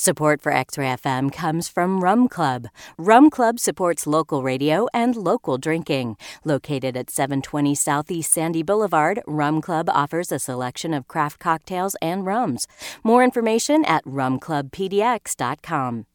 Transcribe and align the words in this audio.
Support 0.00 0.40
for 0.40 0.50
X 0.50 0.78
Ray 0.78 0.96
FM 0.96 1.30
comes 1.30 1.68
from 1.68 2.02
Rum 2.02 2.26
Club. 2.26 2.68
Rum 2.96 3.28
Club 3.28 3.60
supports 3.60 4.06
local 4.06 4.42
radio 4.42 4.86
and 4.94 5.14
local 5.14 5.58
drinking. 5.58 6.16
Located 6.42 6.96
at 6.96 7.10
720 7.10 7.74
Southeast 7.74 8.32
Sandy 8.32 8.62
Boulevard, 8.62 9.20
Rum 9.26 9.60
Club 9.60 9.90
offers 9.90 10.32
a 10.32 10.38
selection 10.38 10.94
of 10.94 11.06
craft 11.06 11.38
cocktails 11.38 11.96
and 12.00 12.24
rums. 12.24 12.66
More 13.04 13.22
information 13.22 13.84
at 13.84 14.02
rumclubpdx.com. 14.06 16.06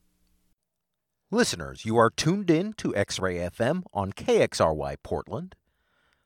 Listeners, 1.29 1.85
you 1.85 1.95
are 1.95 2.09
tuned 2.09 2.49
in 2.49 2.73
to 2.73 2.95
X 2.95 3.19
Ray 3.19 3.35
FM 3.35 3.83
on 3.93 4.13
KXRY 4.13 4.95
Portland. 5.03 5.53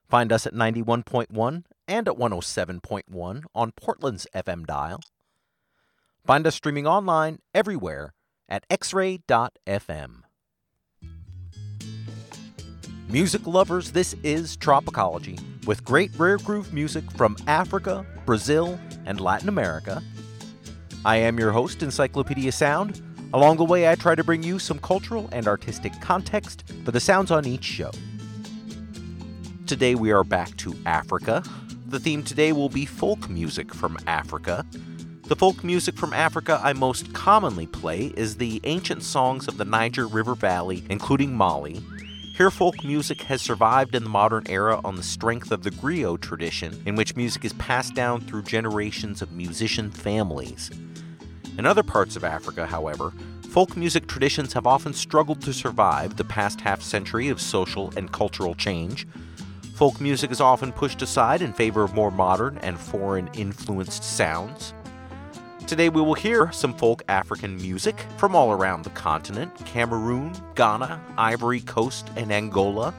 Find 0.07 0.31
us 0.31 0.47
at 0.47 0.53
91.1 0.53 1.65
and 1.89 2.07
at 2.07 2.15
107.1 2.15 3.43
on 3.53 3.71
Portland's 3.73 4.27
FM 4.33 4.65
dial. 4.65 5.01
Find 6.29 6.45
us 6.45 6.53
streaming 6.53 6.85
online 6.85 7.39
everywhere 7.55 8.13
at 8.47 8.63
xray.fm. 8.69 10.21
Music 13.09 13.47
lovers, 13.47 13.93
this 13.93 14.13
is 14.21 14.55
Tropicology 14.55 15.39
with 15.65 15.83
great 15.83 16.11
rare 16.19 16.37
groove 16.37 16.71
music 16.71 17.11
from 17.13 17.35
Africa, 17.47 18.05
Brazil, 18.27 18.79
and 19.07 19.19
Latin 19.19 19.49
America. 19.49 20.03
I 21.03 21.15
am 21.15 21.39
your 21.39 21.51
host, 21.51 21.81
Encyclopedia 21.81 22.51
Sound. 22.51 23.01
Along 23.33 23.57
the 23.57 23.65
way, 23.65 23.89
I 23.89 23.95
try 23.95 24.13
to 24.13 24.23
bring 24.23 24.43
you 24.43 24.59
some 24.59 24.77
cultural 24.77 25.29
and 25.31 25.47
artistic 25.47 25.99
context 25.99 26.63
for 26.85 26.91
the 26.91 26.99
sounds 26.99 27.31
on 27.31 27.47
each 27.47 27.63
show. 27.63 27.89
Today, 29.65 29.95
we 29.95 30.11
are 30.11 30.23
back 30.23 30.55
to 30.57 30.77
Africa. 30.85 31.41
The 31.87 31.99
theme 31.99 32.21
today 32.21 32.51
will 32.51 32.69
be 32.69 32.85
folk 32.85 33.27
music 33.31 33.73
from 33.73 33.97
Africa. 34.05 34.63
The 35.29 35.35
folk 35.35 35.63
music 35.63 35.95
from 35.95 36.11
Africa 36.11 36.59
I 36.63 36.73
most 36.73 37.13
commonly 37.13 37.67
play 37.67 38.11
is 38.17 38.37
the 38.37 38.59
ancient 38.63 39.03
songs 39.03 39.47
of 39.47 39.57
the 39.57 39.63
Niger 39.63 40.07
River 40.07 40.33
Valley, 40.33 40.83
including 40.89 41.35
Mali. 41.35 41.83
Here, 42.35 42.49
folk 42.49 42.83
music 42.83 43.21
has 43.21 43.39
survived 43.39 43.93
in 43.93 44.03
the 44.03 44.09
modern 44.09 44.45
era 44.49 44.81
on 44.83 44.95
the 44.95 45.03
strength 45.03 45.51
of 45.51 45.61
the 45.61 45.69
griot 45.69 46.21
tradition, 46.21 46.81
in 46.87 46.95
which 46.95 47.15
music 47.15 47.45
is 47.45 47.53
passed 47.53 47.93
down 47.93 48.21
through 48.21 48.41
generations 48.41 49.21
of 49.21 49.31
musician 49.31 49.91
families. 49.91 50.71
In 51.59 51.67
other 51.67 51.83
parts 51.83 52.15
of 52.15 52.23
Africa, 52.23 52.65
however, 52.65 53.13
folk 53.49 53.77
music 53.77 54.07
traditions 54.07 54.53
have 54.53 54.65
often 54.65 54.93
struggled 54.93 55.41
to 55.43 55.53
survive 55.53 56.17
the 56.17 56.23
past 56.23 56.59
half 56.59 56.81
century 56.81 57.29
of 57.29 57.39
social 57.39 57.93
and 57.95 58.11
cultural 58.11 58.55
change. 58.55 59.07
Folk 59.75 60.01
music 60.01 60.31
is 60.31 60.41
often 60.41 60.71
pushed 60.71 61.03
aside 61.03 61.43
in 61.43 61.53
favor 61.53 61.83
of 61.83 61.93
more 61.93 62.09
modern 62.09 62.57
and 62.63 62.79
foreign 62.79 63.29
influenced 63.35 64.03
sounds. 64.03 64.73
Today 65.69 65.89
we 65.89 66.01
will 66.01 66.15
hear 66.15 66.51
some 66.51 66.73
folk 66.73 67.03
African 67.09 67.55
music 67.55 68.03
from 68.17 68.35
all 68.35 68.51
around 68.51 68.81
the 68.81 68.89
continent 68.89 69.55
Cameroon, 69.67 70.33
Ghana, 70.55 70.99
Ivory 71.15 71.59
Coast, 71.59 72.09
and 72.15 72.31
Angola. 72.31 72.91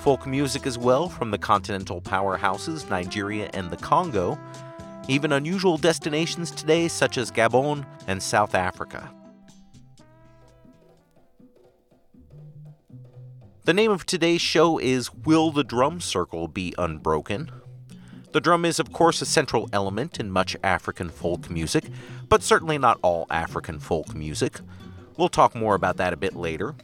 Folk 0.00 0.26
music 0.26 0.66
as 0.66 0.76
well 0.76 1.08
from 1.08 1.30
the 1.30 1.38
continental 1.38 2.02
powerhouses 2.02 2.86
Nigeria 2.90 3.48
and 3.54 3.70
the 3.70 3.78
Congo. 3.78 4.38
Even 5.08 5.32
unusual 5.32 5.78
destinations 5.78 6.50
today 6.50 6.86
such 6.86 7.16
as 7.16 7.30
Gabon 7.30 7.86
and 8.06 8.22
South 8.22 8.54
Africa. 8.54 9.10
The 13.64 13.72
name 13.72 13.90
of 13.90 14.04
today's 14.04 14.42
show 14.42 14.76
is 14.76 15.14
Will 15.14 15.50
the 15.50 15.64
Drum 15.64 16.02
Circle 16.02 16.48
Be 16.48 16.74
Unbroken? 16.76 17.50
The 18.32 18.40
drum 18.40 18.64
is, 18.64 18.78
of 18.78 18.92
course, 18.92 19.22
a 19.22 19.26
central 19.26 19.68
element 19.72 20.20
in 20.20 20.30
much 20.30 20.56
African 20.62 21.08
folk 21.08 21.48
music, 21.48 21.84
but 22.28 22.42
certainly 22.42 22.78
not 22.78 22.98
all 23.02 23.26
African 23.30 23.78
folk 23.78 24.14
music. 24.14 24.60
We'll 25.16 25.28
talk 25.28 25.54
more 25.54 25.74
about 25.74 25.96
that 25.96 26.12
a 26.12 26.16
bit 26.18 26.36
later. 26.36 26.74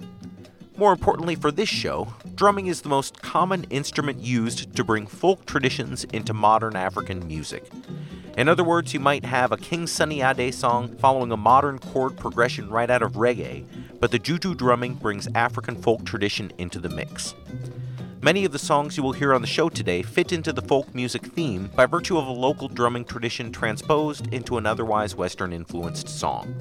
More 0.77 0.93
importantly 0.93 1.35
for 1.35 1.53
this 1.53 1.69
show, 1.69 2.15
drumming 2.35 2.67
is 2.67 2.81
the 2.81 2.89
most 2.89 3.21
common 3.21 3.65
instrument 3.65 4.21
used 4.21 4.75
to 4.75 4.85
bring 4.85 5.07
folk 5.07 5.45
traditions 5.45 6.05
into 6.05 6.33
modern 6.33 6.77
African 6.77 7.27
music. 7.27 7.71
In 8.39 8.49
other 8.49 8.65
words, 8.65 8.95
you 8.95 9.01
might 9.01 9.27
have 9.27 9.53
a 9.53 9.59
King 9.59 9.87
Sunny 9.87 10.23
Ade 10.23 10.55
song 10.55 10.97
following 10.97 11.31
a 11.31 11.37
modern 11.37 11.79
chord 11.79 12.17
progression 12.17 12.71
right 12.71 12.89
out 12.89 13.03
of 13.03 13.13
reggae, 13.13 13.67
but 14.01 14.11
the 14.11 14.19
juju 14.19 14.55
drumming 14.55 14.95
brings 14.95 15.29
African 15.35 15.77
folk 15.77 16.07
tradition 16.07 16.51
into 16.57 16.79
the 16.79 16.89
mix. 16.89 17.35
Many 18.25 18.45
of 18.45 18.53
the 18.53 18.59
songs 18.61 18.97
you 18.97 19.03
will 19.03 19.11
hear 19.11 19.35
on 19.35 19.41
the 19.41 19.49
show 19.49 19.69
today 19.69 20.01
fit 20.01 20.31
into 20.31 20.53
the 20.53 20.63
folk 20.63 20.95
music 20.95 21.27
theme 21.27 21.69
by 21.75 21.87
virtue 21.87 22.17
of 22.17 22.29
a 22.29 22.31
local 22.31 22.69
drumming 22.69 23.05
tradition 23.05 23.51
transposed 23.51 24.33
into 24.33 24.59
an 24.59 24.65
otherwise 24.65 25.17
Western 25.17 25.53
influenced 25.53 26.09
song. 26.09 26.55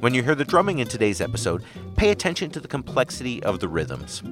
When 0.00 0.12
you 0.12 0.22
hear 0.22 0.34
the 0.34 0.44
drumming 0.44 0.80
in 0.80 0.86
today's 0.86 1.22
episode, 1.22 1.64
pay 1.96 2.10
attention 2.10 2.50
to 2.50 2.60
the 2.60 2.68
complexity 2.68 3.42
of 3.42 3.58
the 3.58 3.68
rhythms. 3.68 4.22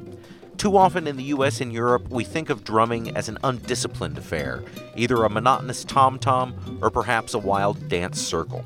Too 0.59 0.77
often 0.77 1.07
in 1.07 1.17
the 1.17 1.33
US 1.33 1.63
and 1.63 1.73
Europe, 1.73 2.11
we 2.11 2.25
think 2.25 2.51
of 2.51 2.63
drumming 2.63 3.17
as 3.17 3.31
an 3.31 3.39
undisciplined 3.43 4.19
affair, 4.19 4.63
either 4.97 5.25
a 5.25 5.31
monotonous 5.31 5.83
tom 5.83 6.19
tom 6.19 6.79
or 6.83 6.91
perhaps 6.91 7.33
a 7.33 7.39
wild 7.39 7.89
dance 7.89 8.21
circle. 8.21 8.63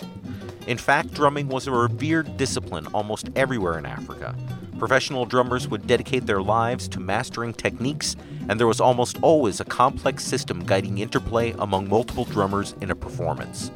In 0.66 0.78
fact, 0.78 1.14
drumming 1.14 1.46
was 1.46 1.68
a 1.68 1.70
revered 1.70 2.36
discipline 2.36 2.88
almost 2.88 3.30
everywhere 3.36 3.78
in 3.78 3.86
Africa, 3.86 4.34
Professional 4.78 5.26
drummers 5.26 5.66
would 5.66 5.88
dedicate 5.88 6.26
their 6.26 6.40
lives 6.40 6.86
to 6.88 7.00
mastering 7.00 7.52
techniques, 7.52 8.14
and 8.48 8.60
there 8.60 8.66
was 8.66 8.80
almost 8.80 9.18
always 9.22 9.58
a 9.58 9.64
complex 9.64 10.24
system 10.24 10.64
guiding 10.64 10.98
interplay 10.98 11.52
among 11.58 11.88
multiple 11.88 12.24
drummers 12.24 12.76
in 12.80 12.92
a 12.92 12.94
performance. 12.94 13.72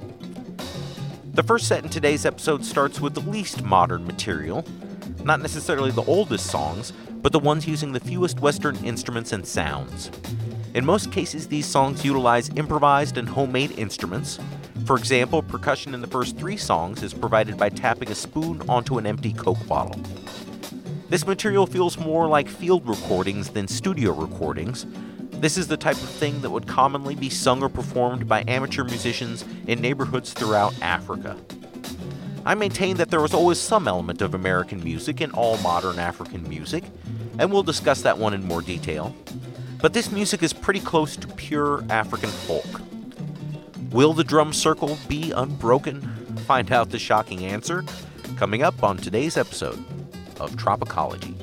The 1.35 1.43
first 1.43 1.67
set 1.67 1.83
in 1.83 1.91
today's 1.91 2.25
episode 2.25 2.65
starts 2.65 3.01
with 3.01 3.15
the 3.15 3.21
least 3.29 3.65
modern 3.65 4.07
material, 4.07 4.65
not 5.25 5.41
necessarily 5.41 5.91
the 5.91 6.05
oldest 6.05 6.47
songs, 6.47 6.93
but 7.11 7.33
the 7.33 7.39
ones 7.39 7.67
using 7.67 7.93
the 7.93 8.01
fewest 8.01 8.41
Western 8.41 8.77
instruments 8.85 9.33
and 9.33 9.45
sounds. 9.45 10.11
In 10.75 10.85
most 10.85 11.11
cases, 11.11 11.49
these 11.49 11.67
songs 11.67 12.05
utilize 12.05 12.49
improvised 12.51 13.19
and 13.19 13.29
homemade 13.29 13.79
instruments. 13.79 14.39
For 14.87 14.97
example, 14.97 15.43
percussion 15.43 15.95
in 15.95 16.01
the 16.01 16.07
first 16.07 16.37
three 16.39 16.57
songs 16.57 17.03
is 17.03 17.13
provided 17.13 17.57
by 17.57 17.71
tapping 17.71 18.11
a 18.11 18.15
spoon 18.15 18.63
onto 18.69 18.99
an 18.99 19.07
empty 19.07 19.33
Coke 19.33 19.67
bottle. 19.67 20.01
This 21.13 21.27
material 21.27 21.67
feels 21.67 21.99
more 21.99 22.27
like 22.27 22.49
field 22.49 22.89
recordings 22.89 23.51
than 23.51 23.69
studio 23.69 24.13
recordings. 24.13 24.87
This 25.31 25.59
is 25.59 25.69
the 25.69 25.77
type 25.77 25.99
of 25.99 26.09
thing 26.09 26.41
that 26.41 26.49
would 26.49 26.67
commonly 26.67 27.15
be 27.15 27.29
sung 27.29 27.63
or 27.63 27.69
performed 27.69 28.27
by 28.27 28.45
amateur 28.49 28.83
musicians 28.83 29.45
in 29.67 29.83
neighborhoods 29.83 30.33
throughout 30.33 30.73
Africa. 30.81 31.37
I 32.47 32.55
maintain 32.55 32.97
that 32.97 33.11
there 33.11 33.21
was 33.21 33.35
always 33.35 33.59
some 33.59 33.87
element 33.87 34.23
of 34.23 34.33
American 34.33 34.83
music 34.83 35.21
in 35.21 35.31
all 35.33 35.59
modern 35.59 35.99
African 35.99 36.49
music, 36.49 36.83
and 37.39 37.53
we'll 37.53 37.63
discuss 37.63 38.01
that 38.01 38.17
one 38.17 38.33
in 38.33 38.43
more 38.47 38.63
detail. 38.63 39.15
But 39.83 39.93
this 39.93 40.11
music 40.11 40.43
is 40.43 40.55
pretty 40.55 40.81
close 40.81 41.15
to 41.19 41.29
pure 41.29 41.85
African 41.91 42.31
folk. 42.31 42.81
Will 43.91 44.15
the 44.15 44.25
drum 44.25 44.55
circle 44.55 44.97
be 45.09 45.31
unbroken? 45.31 46.01
Find 46.47 46.73
out 46.73 46.89
the 46.89 46.99
shocking 46.99 47.45
answer 47.45 47.85
coming 48.39 48.63
up 48.63 48.83
on 48.83 48.97
today's 48.97 49.37
episode 49.37 49.85
of 50.41 50.57
Tropicology. 50.57 51.35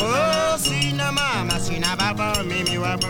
Oh, 0.00 0.58
sina 0.58 1.10
mama 1.12 1.58
sina 1.60 1.96
baba 1.96 2.42
mimi 2.44 2.76
wapo 2.78 3.08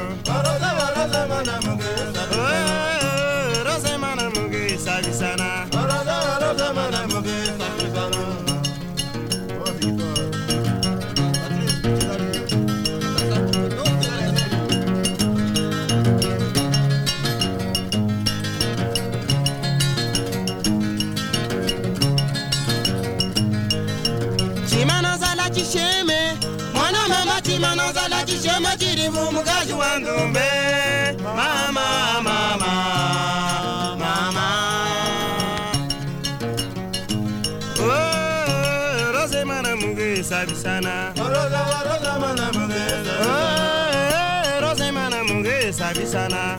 sabisana 45.73 46.59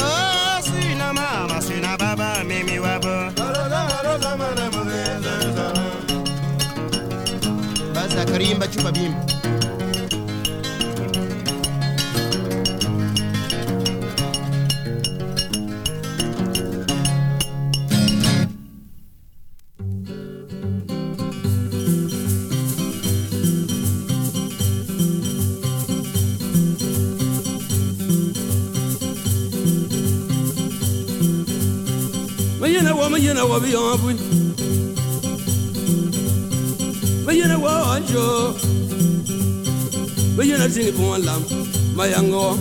Oh, 0.00 0.60
sina 0.62 1.12
mama 1.12 1.60
sina 1.62 1.96
baba 1.98 2.44
mimi 2.44 2.78
wabo. 2.78 3.32
Basi 7.94 8.18
akarimba 8.18 8.66
chupa 8.68 8.92
bimba 8.92 9.37
mayina 33.68 33.80
wa 33.80 33.96
biyabun 33.98 34.18
Mayina 37.26 37.58
wa 37.58 37.96
anjo 37.96 38.54
Mayina 40.36 40.68
tini 40.72 40.92
pon 40.92 41.22
lam 41.24 41.42
mayango 41.96 42.56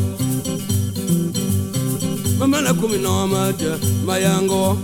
Mamana 2.39 2.74
kumi 2.74 2.98
no 2.98 3.27
mata 3.27 3.80
mayango 4.06 4.77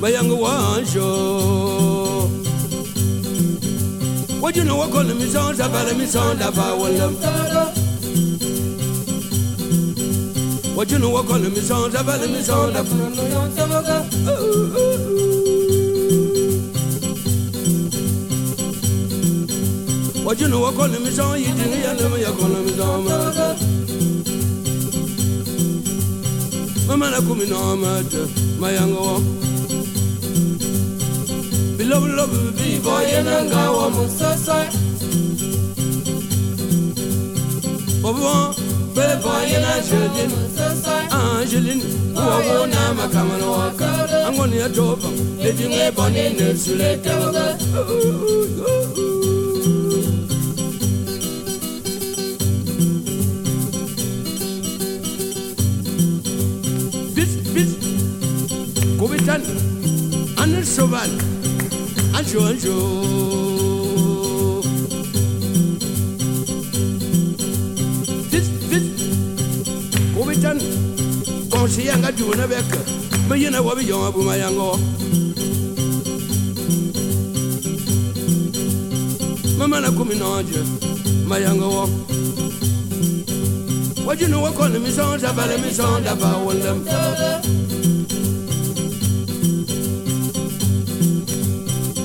Mayango 0.00 0.40
wa 0.40 0.76
anjo 0.76 2.30
Wajina 4.42 4.74
wa 4.74 4.88
kola 4.88 5.14
mi 5.14 5.26
sonda 5.26 5.68
bala 5.68 5.94
mi 5.94 6.06
sonda 6.06 6.50
ba 6.50 6.74
walam 6.74 7.14
Wajina 10.76 11.08
wa 11.12 11.22
kola 11.22 11.48
mi 11.48 11.60
sonda 11.60 12.02
bala 12.02 12.26
mi 12.26 12.42
sonda 12.42 12.82
wajunu 12.82 13.14
wakole 13.14 13.14
misɔn 13.14 13.14
yi 13.16 13.24
dini 13.26 13.26
yɛlɛmɛ 13.26 13.36
yakɔlɔ 13.36 13.54
misɔn 13.54 13.68
ma 13.68 13.80
mamana 13.80 15.05
kumi 27.26 27.44
nɔɔma 27.52 27.90
tɛ 28.10 28.20
mayaŋa 28.60 29.00
wɔ 29.06 29.14
bilobilobi 31.76 32.38
bi 32.56 32.68
bɔ 32.84 32.94
yɛnɛ 33.10 33.36
nga 33.46 33.62
wɔ 33.76 33.84
mu 33.94 34.04
sɔsɔ 34.18 34.58
bɔbɔ 38.02 38.34
bɛ 38.94 39.06
bɔ 39.22 39.32
yɛnɛ 39.50 39.72
zelin 39.88 40.32
angelin 41.18 41.80
wɔwɔ 42.16 42.58
na 42.72 42.80
makamana 42.98 43.46
wɔ 43.54 43.66
ka 43.78 43.88
an 44.26 44.32
kɔni 44.36 44.56
yɛ 44.62 44.68
tɔ 44.76 44.84
fam 45.00 45.14
ledin 45.42 45.70
bɛ 45.78 45.86
bɔ 45.96 46.04
ni 46.14 46.24
ne 46.38 46.46
sule 46.62 46.90
tɛbɛ 47.04 47.44
bis 48.66 48.85
an 60.76 60.82
soval 60.82 61.10
anjo 62.18 62.40
anjo 62.50 62.76
bis 68.30 68.46
bis 68.70 68.84
kubitan 70.14 70.58
konsi 71.50 71.86
yanga 71.86 72.12
duna 72.12 72.46
beka 72.46 72.80
mayina 73.28 73.62
wabi 73.62 73.88
yonga 73.88 74.12
buma 74.12 74.36
yango. 74.36 74.78
Mamana 79.58 79.90
kumi 79.90 80.14
noje 80.14 80.60
mayango. 81.28 81.68
Wo 81.68 81.88
wajinu 84.06 84.42
wakone 84.44 84.78
misonda 84.78 85.32
bale 85.32 85.58
misonda 85.58 86.14
ba 86.14 86.36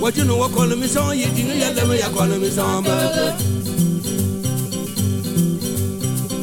wondam 0.01 0.03
wajinu 0.03 0.39
wakone 0.39 0.75
mison 0.75 1.17
yidinu 1.17 1.53
yalama 1.55 1.95
yakone 1.95 2.37
mison 2.37 2.83
ba 2.83 3.35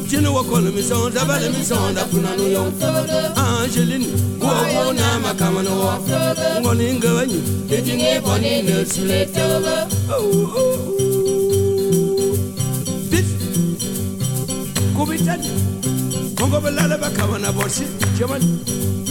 jinu 0.07 0.35
wakone 0.35 0.71
misonda 0.71 1.25
bale 1.25 1.49
misonda 1.49 2.05
kunanu 2.05 2.47
yo 2.47 2.73
angeline 3.35 4.07
wowo 4.41 4.93
na 4.93 5.19
makamano 5.19 5.79
wo 5.79 5.93
ngoni 6.61 6.93
ngawanyi 6.93 7.43
edinge 7.71 8.21
boni 8.21 8.61
ne 8.63 8.85
sulete 8.85 9.41
This 13.11 13.27
kubitan 14.95 15.41
kongo 16.35 16.61
belala 16.61 16.97
bakamana 16.97 17.51
bosi 17.51 17.83
jaman 18.17 18.41
an 18.41 19.08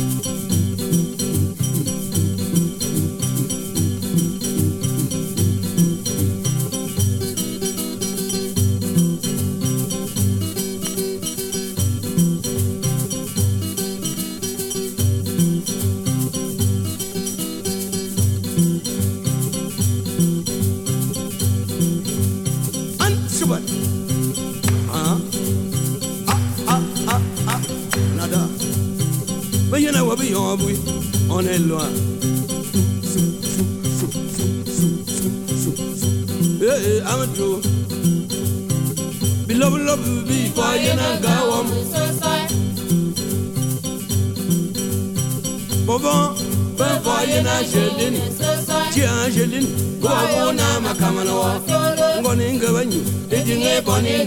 jelini 48.10 48.20
ti 48.92 49.02
angeline. 49.04 49.66
Gogo 50.00 50.52
na 50.52 50.80
makamana 50.80 51.34
wa 51.34 51.60
ngoni 52.20 52.52
ngabanyi 52.52 53.02
edinge 53.30 53.80
boni 53.84 54.24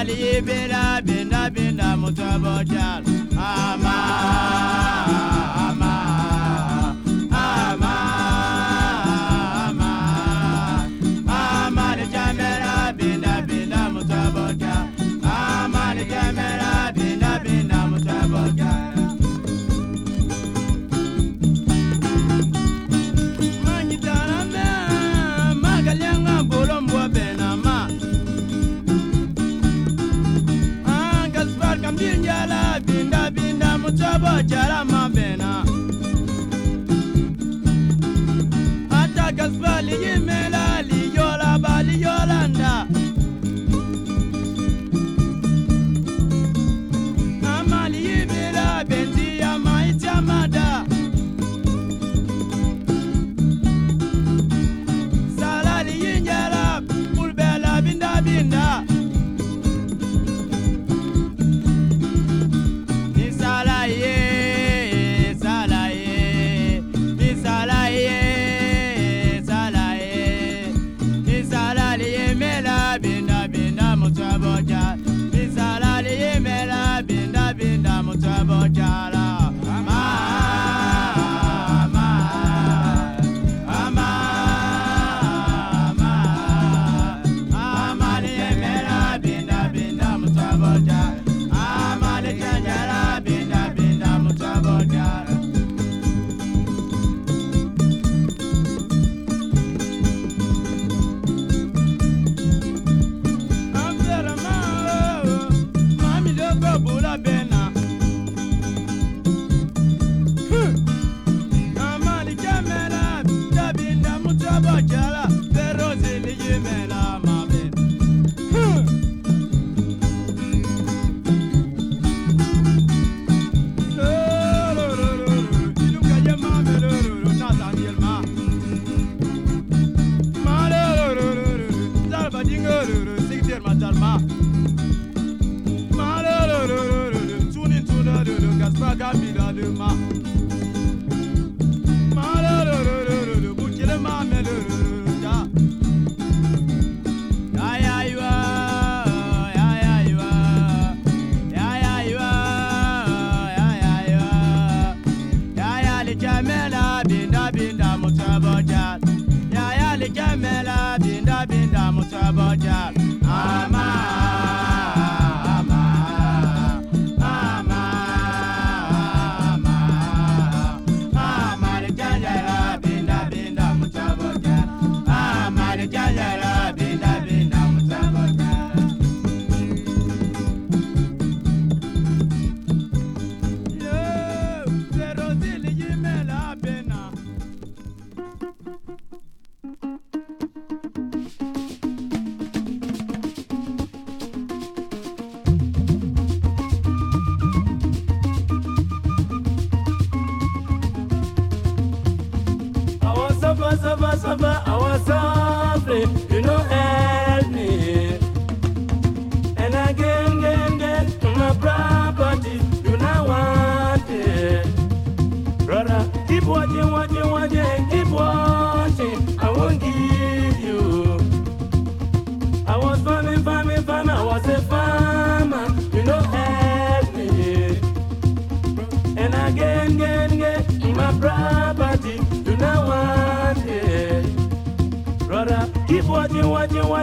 Mali 0.00 0.40
bela 0.40 1.02
bina 1.04 1.50
bina 1.50 1.94
mutabojal. 1.94 3.04
Aman. 3.36 4.89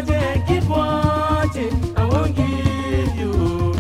keep 0.06 0.64
watching. 0.70 1.98
I 1.98 2.06
won't 2.06 2.36
give 2.36 3.16
you. 3.16 3.74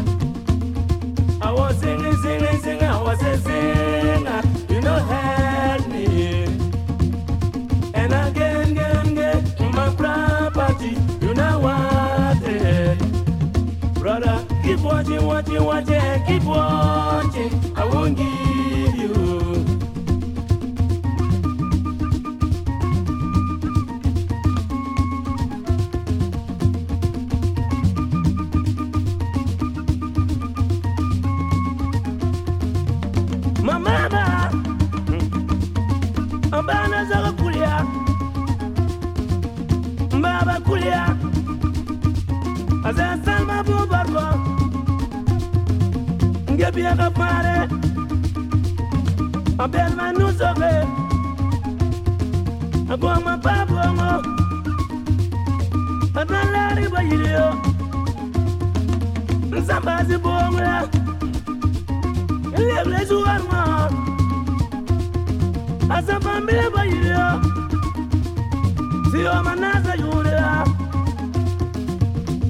I 1.41 1.51
was 1.51 1.77
singing, 1.79 2.15
singing, 2.23 2.61
singing. 2.61 2.83
I 2.83 3.01
was 3.01 3.21
a 3.21 3.37
singer. 3.37 4.41
You 4.69 4.81
know, 4.81 4.97
help 4.97 5.87
me. 5.87 6.45
And 7.93 8.13
again, 8.13 8.71
again, 8.71 9.07
again, 9.07 9.71
my 9.73 9.93
property. 9.95 10.97
You 11.21 11.33
know 11.33 11.59
what? 11.59 12.41
Brother, 13.99 14.45
keep 14.63 14.79
watching, 14.79 15.25
watching, 15.25 15.63
watching, 15.63 16.25
keep 16.25 16.43
watching. 16.43 17.51
I 17.75 17.85
won't 17.85 18.17
give. 18.17 18.46
che 46.67 46.71
piano 46.73 47.11
pare 47.11 47.67
Abel 49.57 49.95
manu 49.95 50.29
zove 50.35 50.87
Agoma 52.87 53.37
pabomo 53.37 54.21
Adalari 56.13 56.87
bayilio 56.89 57.61
Nsambazi 59.49 60.17
bomla 60.17 60.89
Leble 62.55 63.05
zuarma 63.05 63.89
Asafambile 65.89 66.69
bayilio 66.69 67.39
Sio 69.11 69.43
manaza 69.43 69.95
yulea 69.95 70.63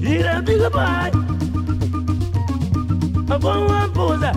Ire 0.00 0.42
big 0.42 0.70
bye 0.72 1.17
wambuza 3.46 4.32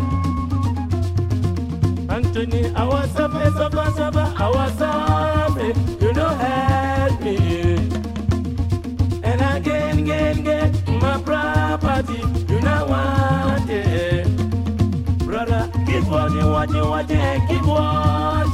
Anthony 2.10 2.72
awasabe 2.76 3.52
saba 3.58 3.92
saba 3.98 4.34
awasabe 4.38 5.76
you 6.02 6.14
know 6.14 6.30
help 6.30 7.22
me. 7.22 7.38
And 9.24 9.42
I 9.42 9.60
can 9.62 10.04
get 10.04 10.74
my 10.88 11.22
property 11.22 12.20
you 12.50 12.60
know 12.62 12.86
want 12.90 13.70
it 13.70 14.28
brother 15.26 15.70
keep 15.86 16.04
watching 16.08 16.52
watching 16.52 16.90
watching 16.90 17.48
keep 17.48 17.66
watching. 17.66 18.51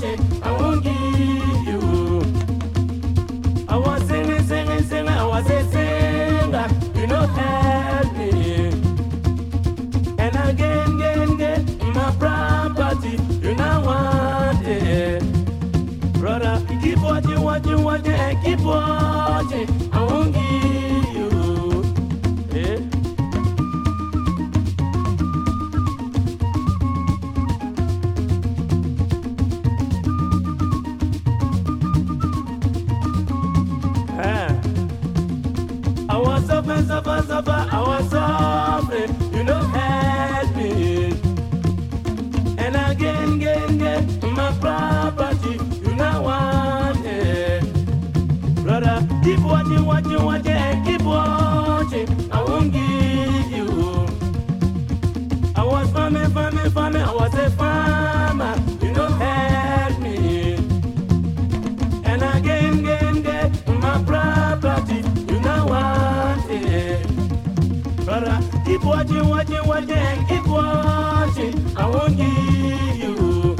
Equality, 68.87 69.19
what 69.21 69.49
you 69.49 69.61
keep 69.63 69.85
then 69.87 70.25
equality. 70.29 71.53
I 71.75 71.89
won't 71.89 72.15
give 72.15 72.97
you. 73.03 73.55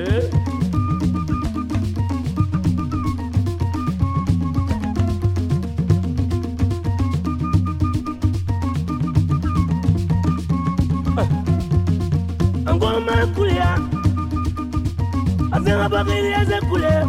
Eh? 0.00 0.30
Ngoma 12.74 13.26
kulia 13.34 13.78
Azenga 15.52 15.88
bakiri 15.88 16.30
yaze 16.30 16.60
kulia 16.60 17.08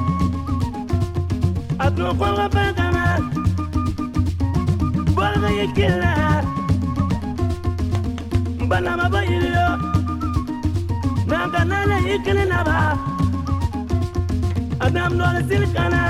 Atlo 1.79 2.13
kwanga 2.13 2.49
pangana 2.49 3.19
Bolga 5.15 5.49
yekila 5.49 6.44
banama 8.75 9.07
bayiriyo 9.13 9.67
nanka 11.29 11.61
nana 11.71 11.95
i 12.13 12.15
kini 12.23 12.43
naba 12.51 12.77
adam 14.85 15.11
dɔli 15.19 15.41
sili 15.47 15.67
kana 15.75 16.01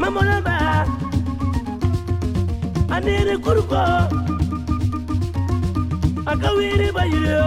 mamoloba 0.00 0.56
a 2.94 2.96
niiri 3.04 3.34
kuruko 3.44 3.82
a 6.30 6.32
ka 6.42 6.48
bayiriyo 6.96 7.44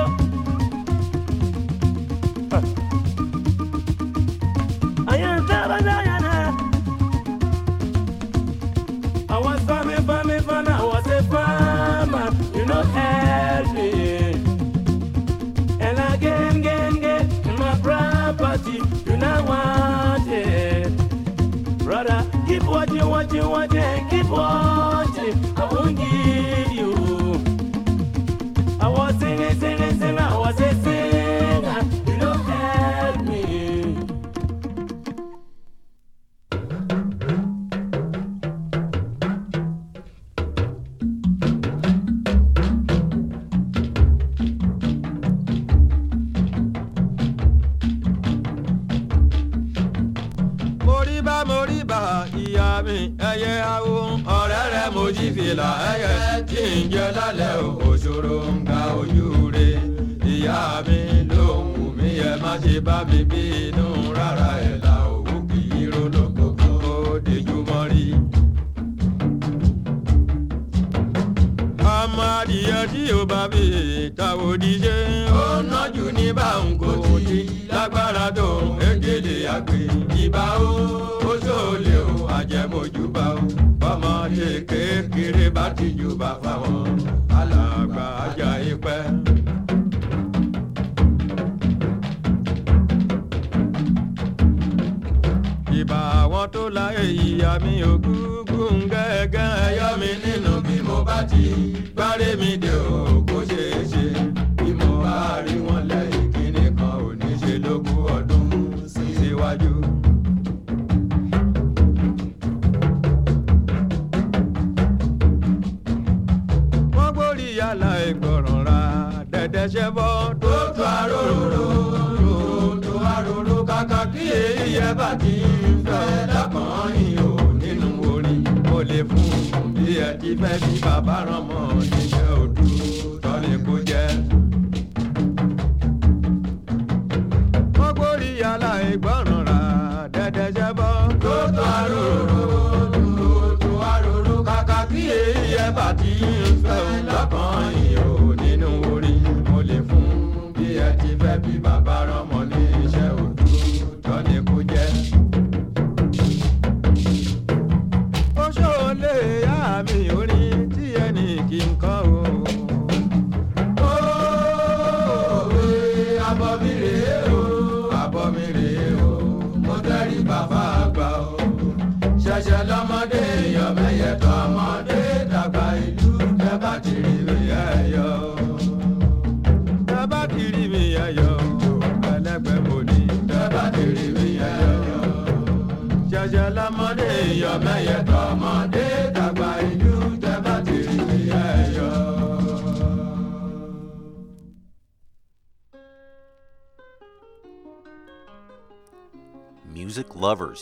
a 5.11 5.13
yan 5.21 5.39
光 24.29 24.88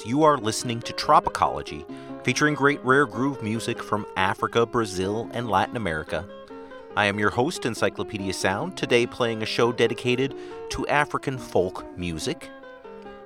You 0.05 0.23
are 0.23 0.38
listening 0.38 0.81
to 0.81 0.93
Tropicology, 0.93 1.86
featuring 2.23 2.53
great 2.53 2.83
rare 2.83 3.05
groove 3.05 3.41
music 3.41 3.81
from 3.81 4.05
Africa, 4.15 4.65
Brazil, 4.65 5.29
and 5.33 5.49
Latin 5.49 5.75
America. 5.75 6.25
I 6.95 7.05
am 7.05 7.19
your 7.19 7.29
host, 7.29 7.65
Encyclopedia 7.65 8.33
Sound, 8.33 8.77
today 8.77 9.05
playing 9.05 9.41
a 9.41 9.45
show 9.45 9.71
dedicated 9.71 10.36
to 10.69 10.88
African 10.88 11.38
folk 11.38 11.86
music. 11.97 12.49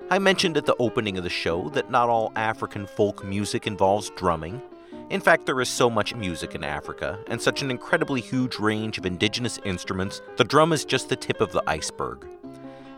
I 0.10 0.20
mentioned 0.20 0.58
at 0.58 0.66
the 0.66 0.76
opening 0.80 1.18
of 1.18 1.24
the 1.24 1.30
show 1.30 1.70
that 1.70 1.92
not 1.92 2.10
all 2.10 2.32
African 2.36 2.86
folk 2.88 3.24
music 3.24 3.68
involves 3.68 4.10
drumming. 4.12 4.62
In 5.10 5.22
fact, 5.22 5.46
there 5.46 5.62
is 5.62 5.70
so 5.70 5.90
much 5.90 6.16
music 6.16 6.56
in 6.56 6.64
Africa, 6.64 7.20
and 7.28 7.42
such 7.42 7.62
an 7.62 7.72
incredibly 7.72 8.22
huge 8.22 8.60
range 8.60 8.98
of 8.98 9.06
indigenous 9.06 9.60
instruments, 9.66 10.22
the 10.38 10.44
drum 10.44 10.74
is 10.74 10.86
just 10.86 11.10
the 11.10 11.16
tip 11.16 11.42
of 11.42 11.52
the 11.52 11.64
iceberg. 11.68 12.26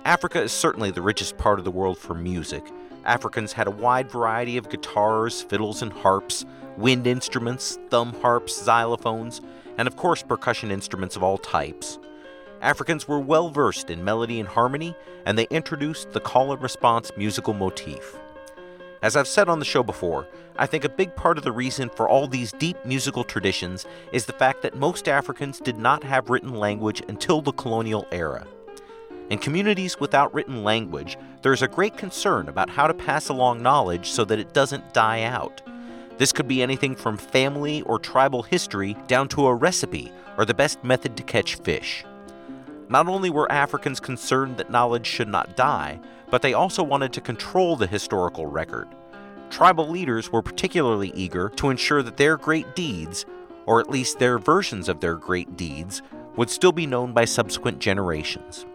Africa 0.05 0.41
is 0.41 0.51
certainly 0.51 0.91
the 0.91 1.01
richest 1.01 1.38
part 1.38 1.59
of 1.59 1.65
the 1.65 1.71
world 1.71 1.97
for 1.97 2.13
music. 2.13 2.63
Africans 3.05 3.53
had 3.53 3.67
a 3.67 3.71
wide 3.71 4.09
variety 4.09 4.57
of 4.57 4.69
guitars, 4.69 5.41
fiddles, 5.41 5.81
and 5.81 5.91
harps, 5.91 6.45
wind 6.77 7.05
instruments, 7.05 7.77
thumb 7.89 8.13
harps, 8.21 8.61
xylophones, 8.61 9.41
and 9.77 9.87
of 9.87 9.95
course 9.95 10.23
percussion 10.23 10.71
instruments 10.71 11.15
of 11.15 11.23
all 11.23 11.37
types. 11.37 11.99
Africans 12.61 13.07
were 13.07 13.19
well 13.19 13.49
versed 13.49 13.89
in 13.89 14.05
melody 14.05 14.39
and 14.39 14.47
harmony, 14.47 14.95
and 15.25 15.37
they 15.37 15.47
introduced 15.49 16.11
the 16.11 16.21
call 16.21 16.53
and 16.53 16.61
response 16.61 17.11
musical 17.17 17.53
motif. 17.53 18.17
As 19.01 19.17
I've 19.17 19.27
said 19.27 19.49
on 19.49 19.59
the 19.59 19.65
show 19.65 19.83
before, 19.83 20.29
I 20.57 20.65
think 20.65 20.85
a 20.85 20.89
big 20.89 21.13
part 21.13 21.37
of 21.37 21.43
the 21.43 21.51
reason 21.51 21.89
for 21.89 22.07
all 22.07 22.25
these 22.25 22.53
deep 22.53 22.77
musical 22.85 23.25
traditions 23.25 23.85
is 24.13 24.25
the 24.25 24.31
fact 24.31 24.61
that 24.61 24.77
most 24.77 25.09
Africans 25.09 25.59
did 25.59 25.77
not 25.77 26.05
have 26.05 26.29
written 26.29 26.55
language 26.55 27.01
until 27.09 27.41
the 27.41 27.51
colonial 27.51 28.07
era. 28.13 28.47
In 29.29 29.39
communities 29.39 29.99
without 29.99 30.33
written 30.33 30.63
language, 30.63 31.17
there 31.41 31.53
is 31.53 31.62
a 31.62 31.67
great 31.67 31.97
concern 31.97 32.49
about 32.49 32.69
how 32.69 32.88
to 32.88 32.93
pass 32.93 33.29
along 33.29 33.62
knowledge 33.62 34.09
so 34.09 34.25
that 34.25 34.39
it 34.39 34.53
doesn't 34.53 34.93
die 34.93 35.23
out. 35.23 35.62
This 36.17 36.31
could 36.31 36.47
be 36.47 36.62
anything 36.62 36.95
from 36.95 37.17
family 37.17 37.81
or 37.83 37.97
tribal 37.99 38.43
history 38.43 38.95
down 39.07 39.27
to 39.29 39.47
a 39.47 39.55
recipe 39.55 40.12
or 40.38 40.45
the 40.45 40.53
best 40.53 40.83
method 40.83 41.17
to 41.17 41.23
catch 41.23 41.55
fish. 41.55 42.05
Not 42.89 43.07
only 43.07 43.29
were 43.29 43.51
Africans 43.51 43.99
concerned 43.99 44.57
that 44.57 44.69
knowledge 44.69 45.07
should 45.07 45.29
not 45.29 45.55
die, 45.55 45.99
but 46.29 46.41
they 46.41 46.53
also 46.53 46.83
wanted 46.83 47.13
to 47.13 47.21
control 47.21 47.75
the 47.75 47.88
historical 47.88 48.45
record. 48.45 48.88
Tribal 49.49 49.88
leaders 49.88 50.31
were 50.31 50.41
particularly 50.41 51.12
eager 51.15 51.49
to 51.49 51.69
ensure 51.69 52.03
that 52.03 52.17
their 52.17 52.38
great 52.38 52.75
deeds, 52.75 53.25
or 53.65 53.79
at 53.79 53.89
least 53.89 54.19
their 54.19 54.38
versions 54.38 54.89
of 54.89 54.99
their 54.99 55.15
great 55.15 55.55
deeds, 55.55 56.01
would 56.36 56.49
still 56.49 56.71
be 56.71 56.88
known 56.88 57.13
by 57.13 57.25
subsequent 57.25 57.79
generations. 57.79 58.65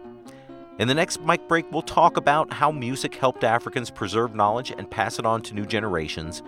In 0.79 0.87
the 0.87 0.93
next 0.93 1.19
mic 1.19 1.45
break, 1.49 1.69
we'll 1.73 1.81
talk 1.81 2.15
about 2.15 2.53
how 2.53 2.71
music 2.71 3.13
helped 3.15 3.43
Africans 3.43 3.89
preserve 3.89 4.33
knowledge 4.33 4.71
and 4.71 4.89
pass 4.89 5.19
it 5.19 5.25
on 5.25 5.41
to 5.41 5.53
new 5.53 5.65
generations. 5.65 6.41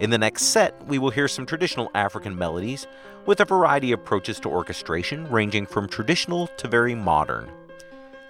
In 0.00 0.08
the 0.08 0.16
next 0.16 0.44
set, 0.44 0.86
we 0.86 0.98
will 0.98 1.10
hear 1.10 1.28
some 1.28 1.44
traditional 1.44 1.90
African 1.94 2.34
melodies 2.34 2.86
with 3.26 3.40
a 3.40 3.44
variety 3.44 3.92
of 3.92 4.00
approaches 4.00 4.40
to 4.40 4.48
orchestration, 4.48 5.30
ranging 5.30 5.66
from 5.66 5.86
traditional 5.86 6.46
to 6.56 6.66
very 6.66 6.94
modern. 6.94 7.50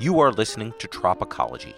You 0.01 0.19
are 0.19 0.33
listening 0.33 0.75
to 0.81 0.89
Tropicology. 0.89 1.77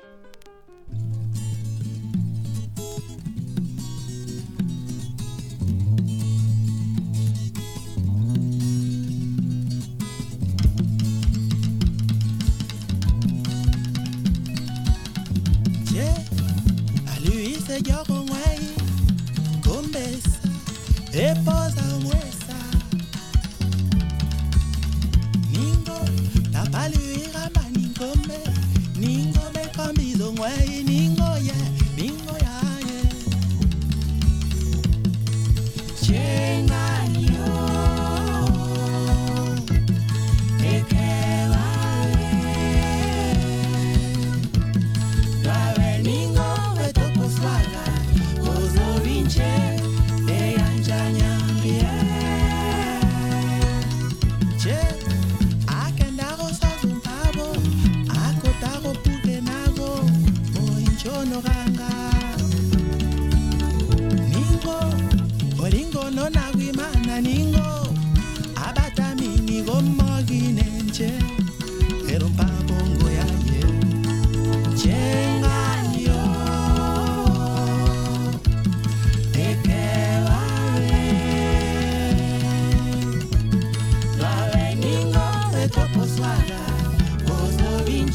Aluise 17.77 17.83
joko 17.83 18.13
ngwai 18.25 18.61
Kumbesa 19.65 20.39
Eposa 21.13 21.83
mwesa 22.03 22.57
Ningo 25.53 25.99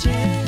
change. 0.03 0.40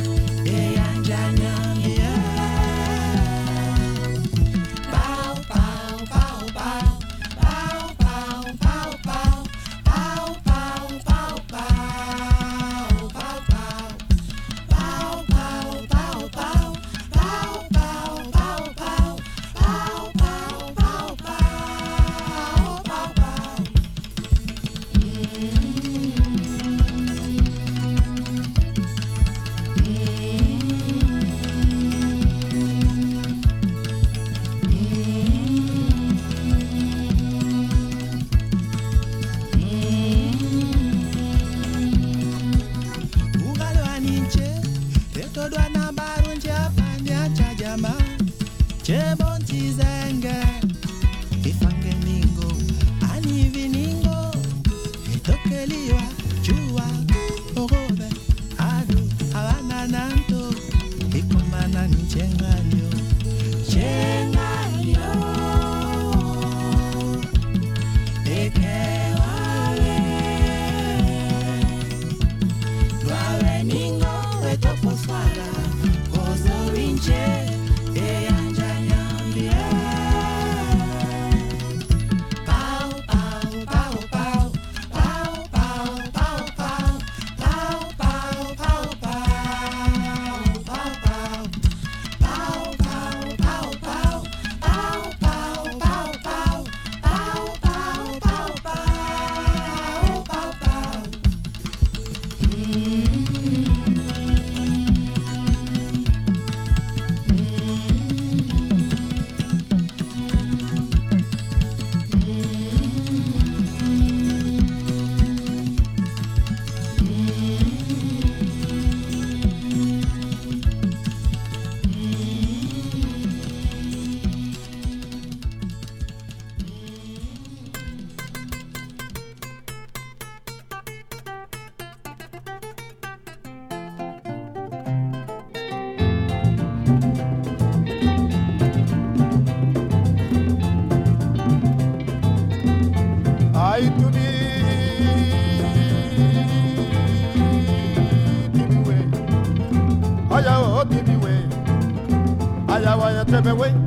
Chebewe 153.44 153.68
tibona 153.70 153.83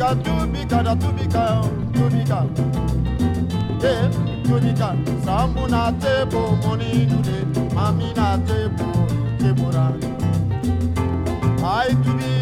tubika 0.00 0.14
tubika 0.24 0.82
da 0.82 0.96
tubika 0.96 1.62
tubika. 1.92 2.46
Yeah 3.82 4.10
tubika. 4.44 4.96
Sambu 5.24 5.68
na 5.68 5.92
tebo 5.92 6.56
money 6.62 7.06
nude 7.06 7.44
mami 7.74 8.12
na 8.16 8.38
tebo 8.38 8.86
tebura 9.38 9.92
Ai 11.64 11.94
tubi 11.94 12.39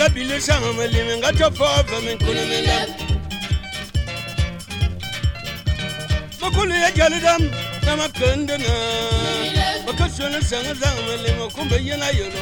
Manga 0.00 0.14
bile 0.14 0.40
shanga 0.40 0.72
mali 0.72 1.00
menga 1.08 1.30
tofa 1.32 1.84
fa 1.84 2.00
men 2.00 2.16
kuna 2.18 2.42
menda. 2.50 2.86
Makulu 6.40 6.74
ya 6.74 6.90
jalidam 6.92 7.42
sama 7.84 8.08
kandana. 8.08 8.72
Makasuna 9.86 10.40
sanga 10.42 10.74
zanga 10.74 11.02
mali 11.06 11.32
ma 11.38 11.48
kumba 11.54 11.76
yana 11.76 12.08
yolo. 12.16 12.40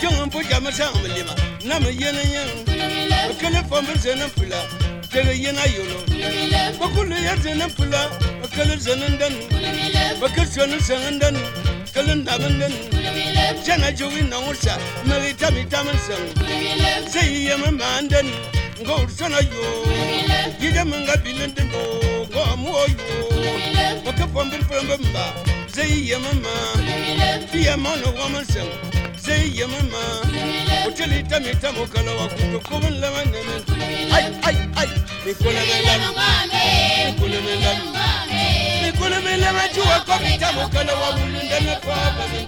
Jangan 0.00 0.30
po 0.30 0.42
jama 0.42 0.70
sanga 0.70 0.98
mali 1.00 1.22
ma 1.24 1.34
nama 1.64 1.88
yana 1.88 2.20
pula. 4.36 4.60
Yana 5.14 5.64
yolo. 5.74 5.98
Makulu 6.80 7.16
ya 7.16 7.34
pula. 7.76 8.28
Jana 13.64 13.92
Jowin 13.92 14.28
na 14.28 14.38
Ursa, 14.48 14.76
Nelly 15.06 15.32
Tammy 15.32 15.64
Tamanson, 15.64 16.36
say 17.08 17.44
him 17.44 17.62
a 17.64 17.72
man, 17.72 18.08
then 18.08 18.26
go 18.84 19.06
son 19.06 19.32
of 19.32 19.42
you. 19.42 20.58
Give 20.60 20.74
them 20.74 20.92
a 20.92 21.16
billion 21.18 21.52
to 21.54 21.64
go, 21.72 22.26
go 22.30 22.56
more 22.56 22.86
you. 22.88 24.04
Walk 24.04 24.20
up 24.20 24.30
from 24.30 24.50
the 24.50 24.58
Bamba, 24.68 25.70
say 25.70 25.88
him 25.88 26.24
a 26.24 26.34
man, 26.34 27.48
be 27.50 27.66
a 27.66 27.76
man 27.76 28.04
or 28.04 28.12
woman, 28.12 28.44
say 28.44 29.48
him 29.48 29.70
a 29.70 29.82
man. 29.84 30.58
Hotel 30.84 31.08
Tammy 31.28 31.52
Tamokala, 31.52 32.28
Kuman 32.64 33.00
Laman, 33.00 33.32
I, 34.12 34.40
I, 34.42 34.54
I, 34.76 34.86
Nicola 35.24 35.60
Melama, 35.68 36.28
Nicola 37.04 37.38
Melama, 37.40 38.04
Nicola 38.82 39.16
Melama, 39.22 39.74
you 39.74 39.82
are 39.82 40.04
coming 40.04 40.38
Tamokala, 40.38 40.92
Wulu, 40.92 41.40
and 41.40 41.66
the 41.66 41.76
father. 41.86 42.47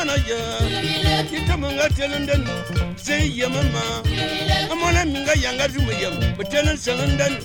shona 0.00 0.12
ya. 0.12 1.22
Ita 1.38 1.56
nga 1.58 1.88
telende 1.90 2.34
ni 2.36 2.50
sei 2.96 3.38
ya 3.38 3.48
mama. 3.48 4.02
Amona 4.72 5.04
mi 5.04 5.20
nga 5.20 5.32
yanga 5.34 5.68
zumu 5.68 5.92
yam 5.92 6.14
betelen 6.38 6.76
sangandan 6.76 7.36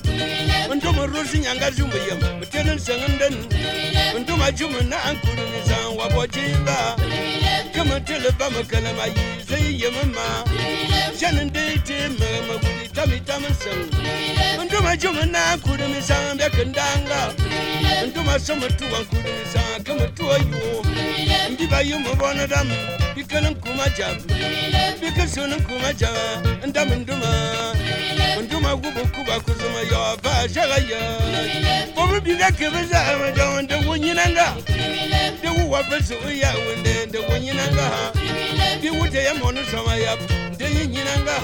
ndo 0.75 0.93
mo 0.93 1.05
rosi 1.07 1.39
nyanga 1.39 1.71
zumu 1.71 1.97
yam 2.09 2.19
betelen 2.39 2.79
sangandan 2.79 3.33
ndo 4.19 4.37
ma 4.37 4.51
jumu 4.51 4.81
na 4.89 5.03
ankuru 5.03 5.43
ni 5.51 5.61
san 5.67 5.97
wa 5.97 6.09
bojiba 6.09 6.95
kama 7.73 7.99
tele 8.01 8.31
ba 8.39 8.49
makala 8.49 8.93
ma 8.93 9.05
yi 9.05 9.23
sei 9.47 9.81
ya 9.81 9.91
mama. 9.91 10.43
Shanin 11.19 11.51
dai 11.53 11.77
te 11.83 12.07
ma 12.19 12.27
ma 12.47 12.53
gudi 12.59 12.87
tami 12.93 13.19
tami 13.25 13.49
sang 13.59 13.83
ndo 14.65 14.81
ma 14.81 14.95
jumu 14.95 15.25
na 15.25 15.51
ankuru 15.53 15.87
ni 15.87 16.01
san 16.01 16.37
be 16.37 16.49
kandanga 16.49 17.33
ndo 18.07 18.23
ma 18.23 18.39
sama 18.39 18.67
tuwa 18.69 18.99
ankuru 18.99 19.21
ni 19.23 19.45
san 19.53 19.83
kama 19.83 20.07
tuwa 20.07 20.37
yo 20.37 20.83
mbi 21.51 21.67
ba 21.67 21.81
yo 21.81 21.99
mo 21.99 22.15
bona 22.15 22.47
dam 22.47 22.69
bikalan 23.15 23.55
kuma 23.55 23.89
jam 23.97 24.15
bika 25.01 25.27
sunan 25.27 25.61
kuma 25.63 25.93
jam 25.93 26.15
ndam 26.67 26.89
nduma 26.93 27.29
nduma 28.43 28.75
gubu 28.75 29.07
kuba 29.15 29.39
kuzuma 29.39 29.79
yo 29.91 30.17
ba 30.23 30.47
shaga 30.53 30.77
ya 30.89 31.01
bobu 31.95 32.21
biga 32.21 32.51
kebe 32.51 32.83
za 32.91 33.17
ma 33.19 33.31
jam 33.31 33.67
da 33.67 33.77
wunyinanga 33.77 34.55
da 35.43 35.51
wuwa 35.51 35.83
ba 35.83 35.97
su 36.03 36.13
ya 36.41 36.53
wunde 36.55 37.05
da 37.11 37.19
wunyinanga 37.19 38.11
bi 38.81 38.89
wuta 38.89 39.19
ya 39.21 39.33
monu 39.33 39.61
sama 39.71 39.95
ya 39.95 40.17
da 40.59 40.65
yinyinanga 40.67 41.35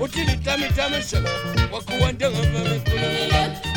Utili 0.00 0.36
tami 0.44 0.68
tami 0.76 1.02
shala, 1.02 1.30
wakuwa 1.72 2.12
ndanga 2.12 2.38
mami 2.38 2.80
kulele. 2.80 3.69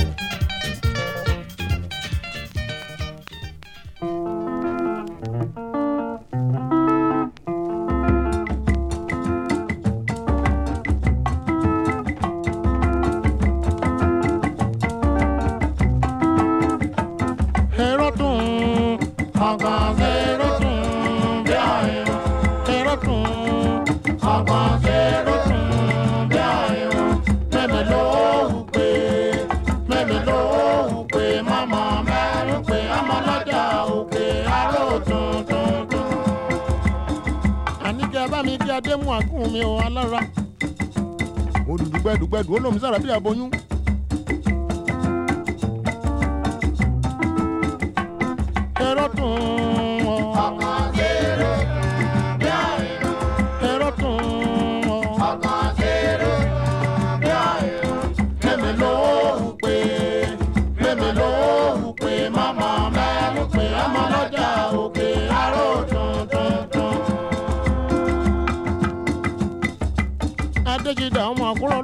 Gbẹ́dùgbẹ́dù, 42.17 42.53
ó 42.55 42.59
lómi 42.63 42.79
sára 42.79 42.99
bí 42.99 43.09
aboyún. 43.11 43.49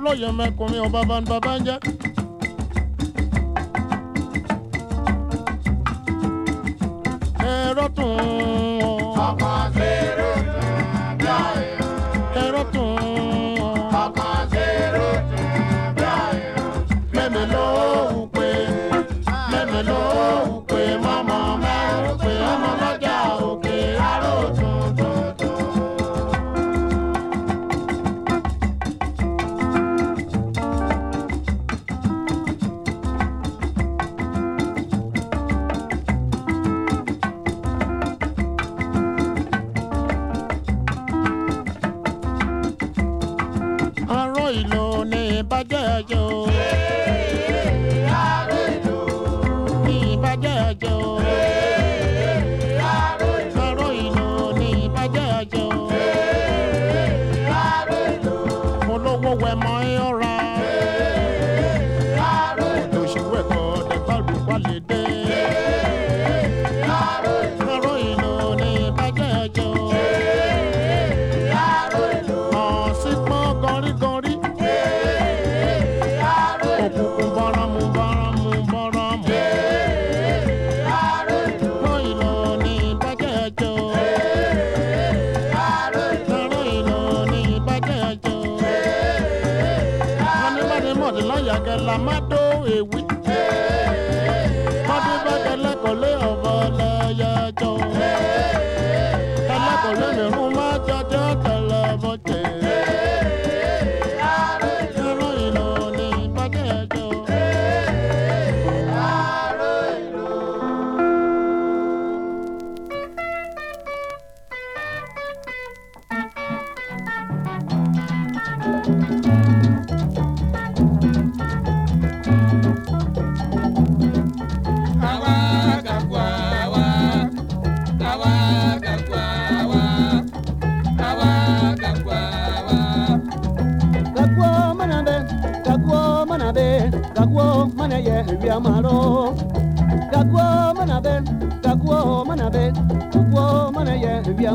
Lóye 0.09 0.29
mẹ́kùnrin 0.39 0.81
ọba 0.87 0.99
bá 1.09 1.15
ń 1.21 1.25
bàbá 1.29 1.51
ń 1.57 1.61
jẹ́. 1.65 1.77
Mọ̀dé 91.59 91.75
láyàgẹ́ 91.75 91.85
la 91.87 93.18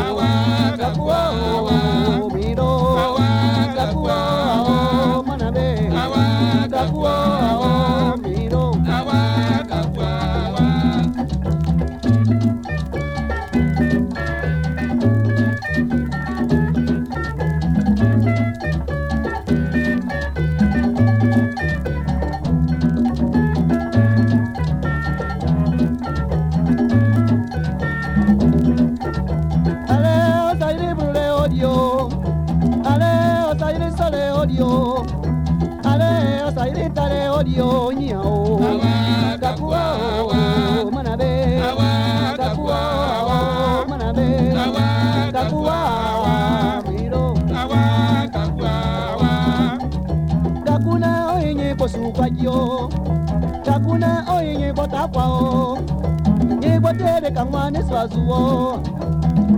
botere 57.38 57.44
kamwane 57.44 57.82
swazuo. 57.82 58.80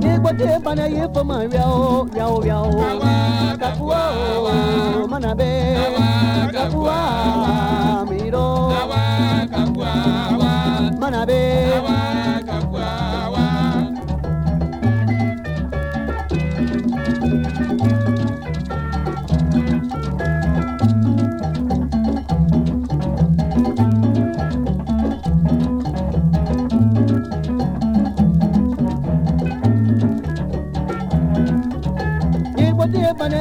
Nigbote 0.01 0.59
bana 0.65 0.87
ye 0.87 1.09
fama 1.15 1.45
yao 1.45 2.09
yao 2.17 2.45
yao 2.45 2.73
Kakua 3.59 5.07
mana 5.09 5.35
be 5.35 5.75
Kakua 6.53 7.01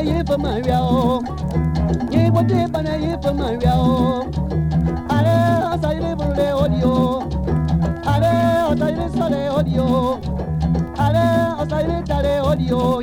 mana 0.04 0.08
be 0.08 0.08
Nigbote 0.08 0.08
bana 0.08 0.08
ye 0.08 0.24
fama 0.24 0.60
yao 0.68 1.22
Nigbote 2.10 2.72
bana 2.72 2.96
ye 2.96 3.18
fama 3.22 3.52
yao 3.64 4.26
Ale 5.10 5.36
asaire 5.74 6.16
burde 6.16 6.54
odio 6.54 7.24
Ale 8.06 8.32
asaire 8.72 9.10
sale 9.10 9.50
odio 9.50 10.20
Ale 10.98 11.26
asaire 11.62 12.04
tare 12.06 12.42
odio 12.42 12.99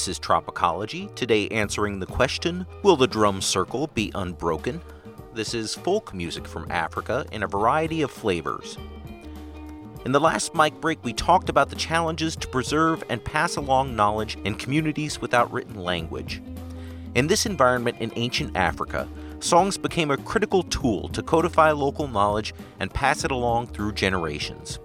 this 0.00 0.16
is 0.16 0.18
Tropicology, 0.18 1.14
today 1.14 1.46
answering 1.48 1.98
the 1.98 2.06
question 2.06 2.66
Will 2.82 2.96
the 2.96 3.06
drum 3.06 3.42
circle 3.42 3.88
be 3.88 4.10
unbroken? 4.14 4.80
This 5.34 5.52
is 5.52 5.74
folk 5.74 6.14
music 6.14 6.48
from 6.48 6.70
Africa 6.70 7.26
in 7.32 7.42
a 7.42 7.46
variety 7.46 8.00
of 8.00 8.10
flavors. 8.10 8.78
In 10.06 10.12
the 10.12 10.18
last 10.18 10.54
mic 10.54 10.80
break, 10.80 11.04
we 11.04 11.12
talked 11.12 11.50
about 11.50 11.68
the 11.68 11.76
challenges 11.76 12.34
to 12.36 12.48
preserve 12.48 13.04
and 13.10 13.22
pass 13.22 13.56
along 13.56 13.94
knowledge 13.94 14.38
in 14.44 14.54
communities 14.54 15.20
without 15.20 15.52
written 15.52 15.74
language. 15.74 16.40
In 17.14 17.26
this 17.26 17.44
environment 17.44 17.98
in 18.00 18.10
ancient 18.16 18.56
Africa, 18.56 19.06
songs 19.40 19.76
became 19.76 20.10
a 20.10 20.16
critical 20.16 20.62
tool 20.62 21.10
to 21.10 21.22
codify 21.22 21.72
local 21.72 22.08
knowledge 22.08 22.54
and 22.78 22.94
pass 22.94 23.22
it 23.22 23.30
along 23.30 23.66
through 23.66 23.92
generations. 23.92 24.78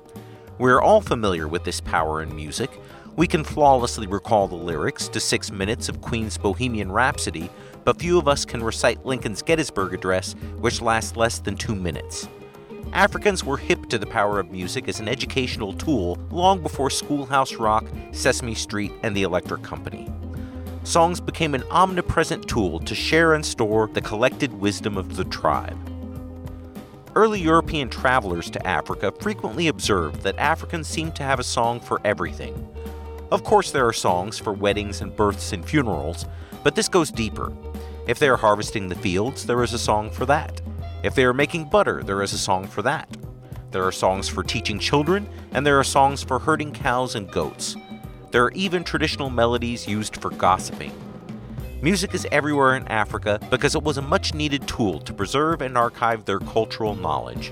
We're 0.57 0.82
all 0.82 0.99
familiar 0.99 1.47
with 1.47 1.63
this 1.63 1.80
power 1.80 2.22
in 2.22 2.36
music. 2.36 2.82
We 3.16 3.28
can 3.28 3.45
flawlessly 3.45 4.07
recall 4.07 4.49
the 4.49 4.55
lyrics 4.55 5.07
to 5.07 5.22
six 5.22 5.49
minutes 5.49 5.88
of 5.88 6.01
Queen's 6.01 6.38
Bohemian 6.38 6.91
Rhapsody, 6.91 7.49
but 7.86 7.97
few 7.97 8.20
of 8.20 8.28
us 8.28 8.43
can 8.43 8.61
recite 8.61 9.05
Lincoln's 9.05 9.41
Gettysburg 9.41 9.93
Address, 9.93 10.34
which 10.59 10.82
lasts 10.82 11.16
less 11.16 11.39
than 11.39 11.55
two 11.55 11.76
minutes. 11.76 12.28
Africans 12.91 13.41
were 13.41 13.55
hip 13.55 13.86
to 13.88 13.97
the 13.97 14.05
power 14.05 14.38
of 14.38 14.51
music 14.51 14.89
as 14.89 14.99
an 14.99 15.07
educational 15.07 15.72
tool 15.72 16.18
long 16.30 16.61
before 16.61 16.89
Schoolhouse 16.89 17.55
Rock, 17.55 17.86
Sesame 18.11 18.53
Street, 18.53 18.91
and 19.01 19.16
the 19.16 19.24
Electric 19.24 19.63
Company. 19.63 20.11
Songs 20.84 21.22
became 21.22 21.55
an 21.55 21.63
omnipresent 21.72 22.45
tool 22.49 22.82
to 22.82 22.93
share 22.93 23.34
and 23.34 23.45
store 23.45 23.88
the 23.88 24.01
collected 24.01 24.51
wisdom 24.59 24.97
of 24.97 25.16
the 25.16 25.26
tribe. 25.26 25.80
Early 27.16 27.39
European 27.39 27.88
travelers 27.88 28.49
to 28.49 28.68
Africa 28.68 29.13
frequently 29.22 29.70
observed 29.70 30.22
that 30.24 30.38
Africans 30.38 30.89
seemed 30.89 31.16
to 31.16 31.24
have 31.24 31.39
a 31.39 31.45
song 31.45 31.80
for 31.80 32.01
everything. 32.03 32.68
Of 33.32 33.43
course, 33.43 33.71
there 33.71 33.88
are 33.88 33.93
songs 33.93 34.38
for 34.38 34.53
weddings 34.53 35.01
and 35.01 35.15
births 35.15 35.51
and 35.51 35.65
funerals, 35.65 36.26
but 36.63 36.76
this 36.76 36.88
goes 36.88 37.11
deeper. 37.11 37.51
If 38.07 38.19
they 38.19 38.30
are 38.30 38.38
harvesting 38.38 38.88
the 38.88 38.95
fields, 38.95 39.45
there 39.45 39.63
is 39.63 39.73
a 39.73 39.80
song 39.80 40.11
for 40.11 40.26
that. 40.28 40.61
If 41.03 41.15
they 41.15 41.26
are 41.26 41.34
making 41.34 41.69
butter, 41.69 42.03
there 42.03 42.21
is 42.21 42.34
a 42.34 42.38
song 42.38 42.67
for 42.67 42.82
that. 42.84 43.09
There 43.71 43.84
are 43.84 43.91
songs 43.91 44.30
for 44.30 44.43
teaching 44.43 44.80
children, 44.80 45.28
and 45.53 45.65
there 45.65 45.80
are 45.80 45.84
songs 45.84 46.23
for 46.23 46.39
herding 46.39 46.71
cows 46.71 47.15
and 47.15 47.30
goats. 47.32 47.76
There 48.32 48.43
are 48.43 48.51
even 48.51 48.84
traditional 48.84 49.30
melodies 49.30 49.88
used 49.88 50.17
for 50.17 50.30
gossiping. 50.30 50.93
Music 51.82 52.13
is 52.13 52.28
everywhere 52.32 52.76
in 52.76 52.88
Africa 52.88 53.39
because 53.49 53.76
it 53.76 53.84
was 53.84 53.97
a 53.97 54.01
much 54.01 54.34
needed 54.34 54.67
tool 54.67 54.99
to 54.99 55.13
preserve 55.13 55.61
and 55.61 55.78
archive 55.78 56.26
their 56.26 56.39
cultural 56.39 56.95
knowledge. 56.95 57.51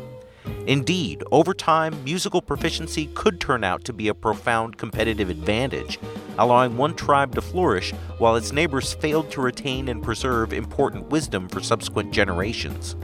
Indeed, 0.67 1.23
over 1.31 1.53
time, 1.53 2.03
musical 2.03 2.41
proficiency 2.41 3.07
could 3.13 3.39
turn 3.39 3.63
out 3.63 3.83
to 3.85 3.93
be 3.93 4.07
a 4.07 4.13
profound 4.13 4.77
competitive 4.77 5.29
advantage, 5.29 5.99
allowing 6.37 6.77
one 6.77 6.95
tribe 6.95 7.35
to 7.35 7.41
flourish 7.41 7.91
while 8.17 8.35
its 8.35 8.51
neighbors 8.51 8.93
failed 8.93 9.31
to 9.31 9.41
retain 9.41 9.89
and 9.89 10.03
preserve 10.03 10.53
important 10.53 11.09
wisdom 11.09 11.47
for 11.49 11.61
subsequent 11.61 12.11
generations. 12.11 12.95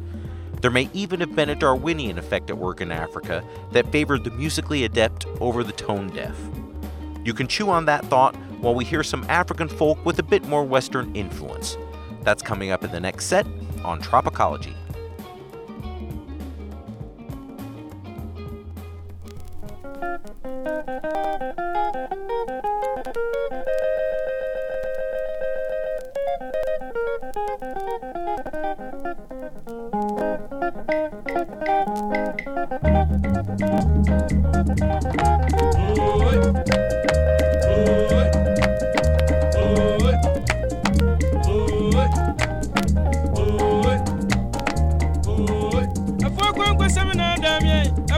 There 0.61 0.71
may 0.71 0.89
even 0.93 1.21
have 1.21 1.35
been 1.35 1.49
a 1.49 1.55
Darwinian 1.55 2.17
effect 2.17 2.49
at 2.49 2.57
work 2.57 2.81
in 2.81 2.91
Africa 2.91 3.43
that 3.71 3.91
favored 3.91 4.25
the 4.25 4.31
musically 4.31 4.83
adept 4.83 5.25
over 5.39 5.63
the 5.63 5.71
tone 5.71 6.09
deaf. 6.09 6.37
You 7.23 7.33
can 7.33 7.47
chew 7.47 7.69
on 7.69 7.85
that 7.85 8.05
thought 8.05 8.35
while 8.59 8.75
we 8.75 8.83
hear 8.83 9.03
some 9.03 9.25
African 9.29 9.69
folk 9.69 10.03
with 10.05 10.19
a 10.19 10.23
bit 10.23 10.45
more 10.47 10.65
Western 10.65 11.15
influence. 11.15 11.77
That's 12.23 12.41
coming 12.41 12.71
up 12.71 12.83
in 12.83 12.91
the 12.91 12.99
next 12.99 13.25
set 13.25 13.47
on 13.85 14.01
Tropicology. 14.01 14.75
Oi. 19.99 20.07
Oi. 38.11 38.48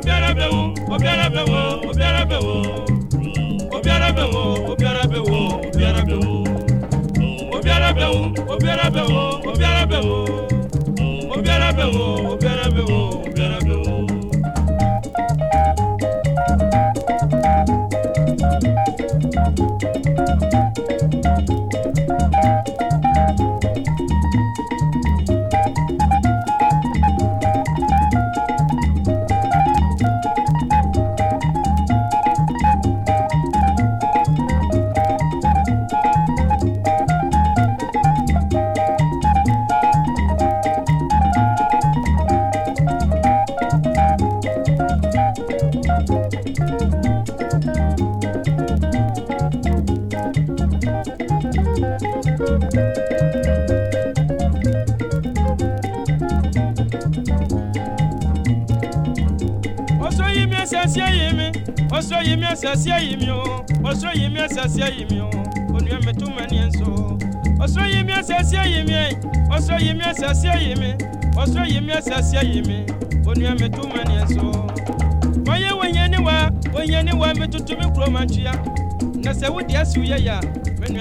obiara 0.00 0.34
bẹ 0.34 0.46
wo 0.52 0.62
obiara 0.94 1.28
bẹ 1.34 1.42
wo 1.50 1.60
obiara 1.90 2.24
bẹ 2.30 2.38
wo 2.46 2.54
obiara 3.76 4.12
bẹ 4.16 4.24
wo 4.32 4.42
obiara 4.72 5.02
bẹ 5.12 5.18
wo 5.28 5.40
obiara 5.68 6.02
bẹ 6.04 6.16
wo 6.24 6.36
obiara 7.56 7.92
bẹ 7.92 8.06
wo 8.14 8.22
obiara 8.54 8.90
bẹ 8.90 9.02
wo 9.10 9.22
obiara 9.50 9.84
bẹ 9.90 9.98
wo 10.08 10.18
obiara 11.34 11.72
bẹ 11.78 11.84
wo 11.96 12.06
obiara. 12.32 12.49
Osoyi 60.06 60.46
mi 60.46 60.56
ẹsẹsẹ 60.62 61.04
yi 61.18 61.32
mi, 61.36 61.46
osoyi 61.98 62.36
mi 62.36 62.46
ẹsẹsẹ 62.46 62.96
yi 63.06 63.16
mi 63.16 63.30
o, 63.30 63.42
osoyi 63.90 64.28
o, 65.20 65.30
onu 65.74 65.88
ẹmi 65.96 66.12
tún 66.18 66.30
mẹ 66.36 66.46
ni 66.50 66.58
ẹ 66.58 66.68
so. 66.78 67.18
Osoyi 67.64 68.04
mi 68.04 68.12
ẹsẹsẹ 68.12 68.60
yi 68.72 68.82
mi, 68.84 69.00
osoyi 69.56 69.94
mi 69.94 70.04
ẹsẹsẹ 70.10 70.52
yi 70.64 70.74
mi, 70.80 70.90
osoyi 71.42 71.80
mi 71.80 71.92
ẹsẹsẹ 71.92 72.40
yi 72.52 72.60
mi, 72.68 72.78
onu 73.28 73.44
ẹmi 73.50 73.68
tún 73.76 73.88
mẹ 73.94 74.02
ni 74.08 74.14
wa, 76.26 76.36
wọ̀nyẹ 76.74 77.02
ni 77.04 77.12
wa, 77.20 77.34
mi 77.38 77.46
tuntun 77.52 77.78
na 77.80 77.86
sẹ́ 79.34 79.48
wò 79.54 79.60
di 79.68 79.74
ẹ̀sùn 79.74 80.04
yẹ̀yà, 80.10 80.36
mi 80.80 80.86
nu 80.88 80.98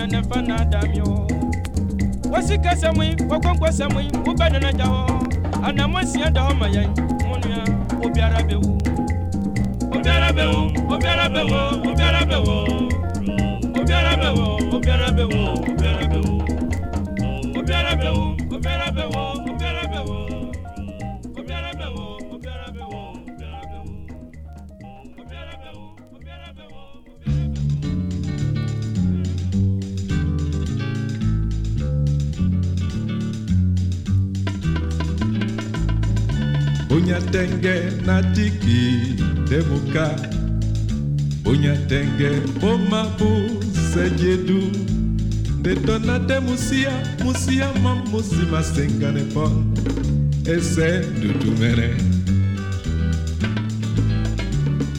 ẹ̀ 0.93 1.38
wasika 2.31 2.71
sɛmui 2.81 3.07
wakonkwa 3.29 3.69
sɛmui 3.77 4.05
wobɛ 4.25 4.45
nana 4.51 4.71
gya 4.77 4.85
hɔ 4.85 5.01
anamɔ 5.67 5.99
nsia 6.03 6.29
da 6.33 6.41
hɔ 6.47 6.53
ma 6.59 6.67
yɛn 6.67 6.87
mo 7.27 7.35
nua 7.41 7.61
obiara 8.05 8.39
bɛwu 8.47 8.71
obiara 9.95 10.29
bɛwu 10.37 10.59
obiara 10.93 11.25
bɛwu 11.35 11.59
obiara 11.89 12.21
bɛwu 12.29 12.55
obiara 13.79 14.13
bɛwu 14.21 14.75
obiara 14.75 15.09
bɛwu. 15.17 15.78
Onyatenge 37.19 38.05
na 38.05 38.23
tiki 38.23 39.15
demuka 39.49 40.15
Onyatenge 41.45 42.29
omabu 42.63 43.63
sejedu 43.93 44.71
Detona 45.61 46.19
de 46.19 46.39
musia 46.39 46.91
musia 47.23 47.67
mamusi 47.83 48.45
masengane 48.51 49.23
pon 49.33 49.73
Ese 50.45 51.01
dudumere 51.21 51.95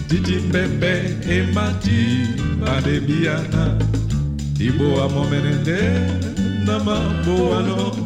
Didi 0.08 0.40
bebe 0.52 1.16
emati 1.28 2.26
badebiana 2.60 3.78
Ibo 4.58 5.02
amomenende 5.02 5.78
nama 6.66 7.00
boano 7.24 7.96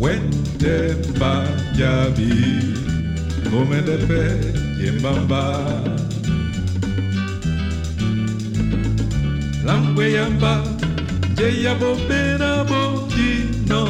Wende 0.00 0.94
bajabi 1.20 2.79
come 3.50 3.80
de 3.82 3.96
pe 4.06 4.22
yamba 10.16 10.52
je 11.36 11.62
ya 11.64 11.74
bobera 11.74 12.64
bodino 12.70 13.82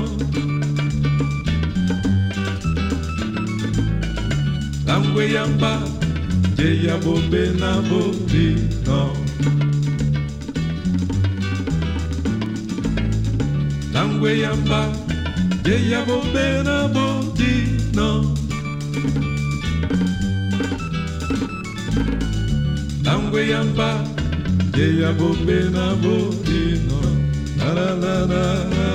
yamba 5.34 5.72
je 6.56 6.68
ya 6.86 6.96
bobena 7.04 7.70
bodino 7.88 9.00
yamba 14.42 14.80
je 15.64 15.76
ya 15.90 16.00
bobera 16.08 16.90
mbwe 23.30 23.42
yamba 23.52 23.88
ye 24.76 24.86
ya 25.00 25.12
bobe 25.12 25.58
na 25.74 25.94
bodino. 26.02 27.00
La 27.58 27.74
na. 27.74 27.94
la 28.02 28.16
la 28.30 28.46
la 28.72 28.88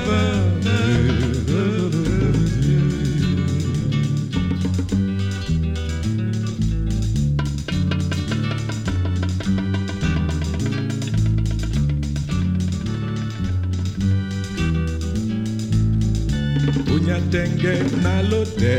Bonyatenge 16.87 17.73
nalode, 18.03 18.75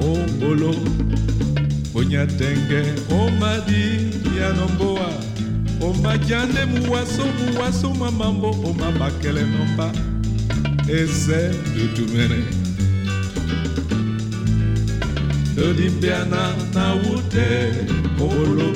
ombolo, 0.00 0.74
bonyatenge 1.92 2.82
omadi, 3.08 4.21
mapiano 4.32 4.68
mboa 4.68 5.12
omadiande 5.80 6.64
muwaso 6.64 7.22
muwaso 7.26 7.94
mwa 7.94 8.10
mambo 8.12 8.50
omabakele 8.50 9.42
nompa 9.42 9.92
eze 10.88 11.50
dutumene 11.74 12.44
todimbiana 15.56 16.54
na 16.74 16.92
wute 16.94 17.74
kolo 18.18 18.72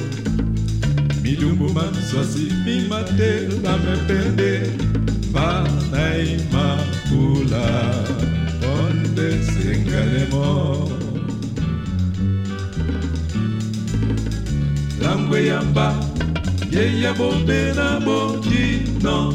milumbuma 1.23 1.93
swasi 2.11 2.53
mimate 2.65 3.49
bamepende 3.63 4.61
panai 5.33 6.41
makula. 6.53 7.95
Onde 8.77 9.45
sengalemo 9.45 10.91
bangwe 15.27 15.47
yamba 15.47 15.87
ye 16.71 17.13
bombe 17.19 17.75
na 17.75 17.99
botino 17.99 19.35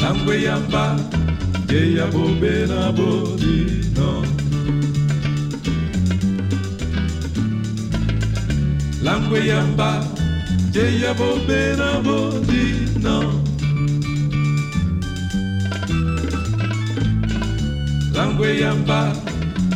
bangwe 0.00 0.42
yamba 0.42 0.96
ye 1.68 2.04
bombe 2.12 2.66
na 2.66 2.92
botino 2.96 4.08
langwe 9.04 9.40
yamba 9.46 9.90
ye 10.74 11.12
bombe 11.18 11.60
na 11.76 11.90
botino 12.00 13.16
langwe 18.14 18.48
yamba 18.60 19.31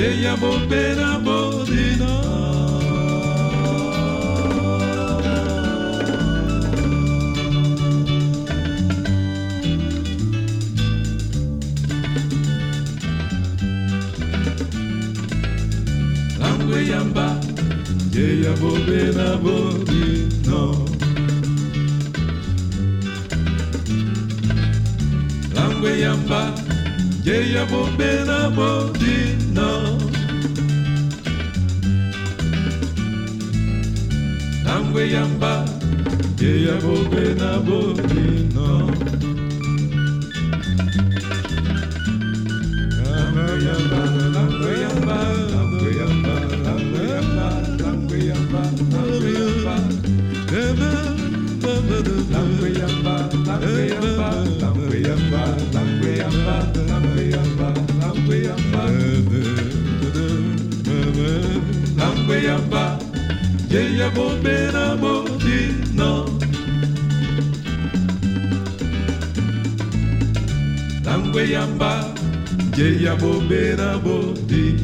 Teia 0.00 0.34
bobeira 0.34 1.18
bodina. 1.24 2.10
yamba 16.90 17.26
ye 18.14 18.26
ya 18.42 18.52
bobe 18.56 19.00
na 19.16 19.36
bobi 19.36 20.04
no 20.46 20.62
yamba 26.02 26.40
ye 27.24 27.52
ya 27.52 27.64
bobe 27.66 28.10
na 28.24 28.40
Langwe 34.90 35.06
yamba, 35.12 35.46
yamba, 35.46 36.34
jeya 36.34 36.74
bobena 36.82 37.62
bodino. 37.62 38.90
Langwe 42.98 43.46
yamba, 43.66 44.00
langwe 44.34 44.72
yamba, 44.82 45.18
langwe 45.54 45.90
yamba, 46.00 46.34
langwe 46.66 47.02
yamba, 47.12 47.46
langwe 47.78 48.18
yamba, 48.30 48.62
langwe 48.90 49.30
yamba. 49.38 49.74
Langwe 52.32 52.68
yamba, 52.80 53.14
langwe 53.46 53.78
yamba, 53.94 54.34
langwe 54.58 55.02
yamba, 55.06 55.40
langwe 55.72 56.10
yamba, 56.18 56.56
langwe 56.82 57.22
yamba, 57.30 57.68
langwe 58.00 58.36
yamba. 58.42 58.82
Langwe 61.96 62.36
yamba, 62.42 62.82
jeya 63.70 64.08
bobena 64.10 64.59
kweyamba 71.40 72.04
nje 72.68 73.04
ya 73.04 73.16
bobera 73.16 73.98
bodi 73.98 74.74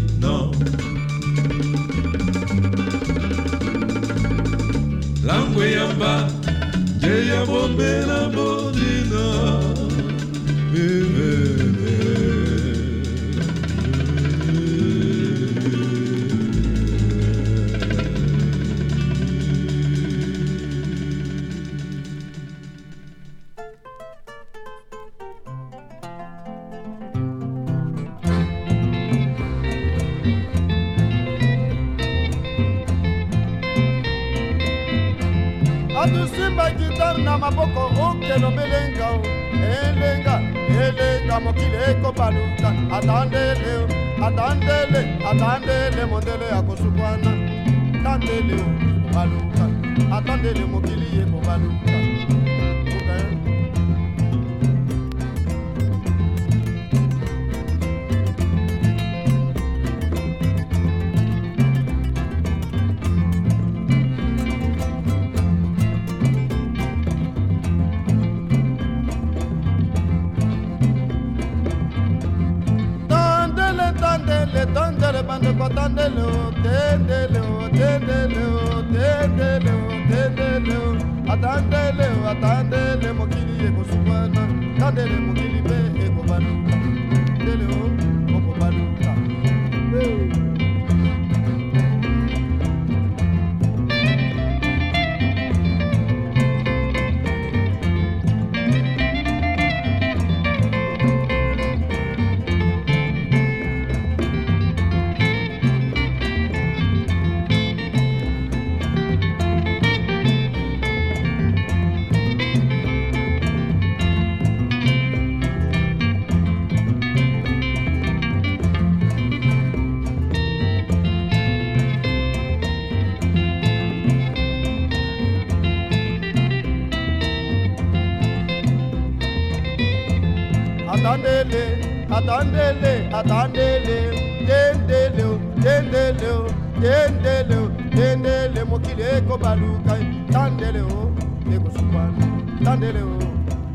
atandele 131.07 131.62
atandele 132.11 132.92
atandele. 133.18 133.98
Dendele 134.46 135.24
o 135.24 135.38
dendele 135.61 136.28
o 136.30 136.46
dendele 136.80 137.57
o 137.57 137.68
dendele 137.96 138.64
mo 138.64 138.78
kile 138.78 139.20
baluka 139.42 139.94
tandele 140.32 140.82
o 140.82 141.11
eko 141.54 141.70
supana 141.76 142.26
tandele 142.64 143.02
o 143.02 143.18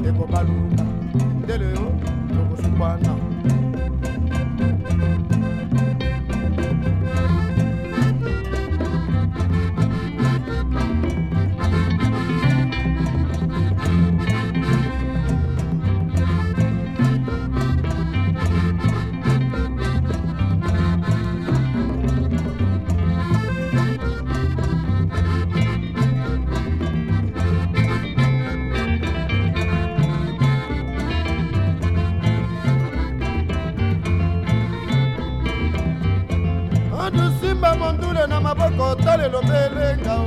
eko 0.07 0.23
baluka 0.31 0.85
dendele 1.13 1.69
o 1.83 1.87
eko 2.39 2.55
supana. 2.63 3.20
Maboko 39.29 39.31
talelombe 39.41 39.53
elenga 39.53 40.15
o, 40.15 40.17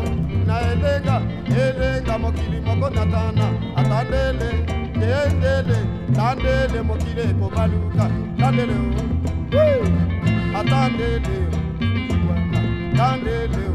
na 0.47 0.61
elenga 0.61 1.23
elenga 1.49 2.19
mokili 2.19 2.61
moko 2.61 2.91
natana 2.91 3.47
atandele 3.77 4.51
tendele 4.95 5.77
tandele 6.15 6.83
mokili 6.83 7.21
ekobaluka 7.21 8.11
tandele 8.39 8.75
atandele 10.59 11.37
o. 13.69 13.71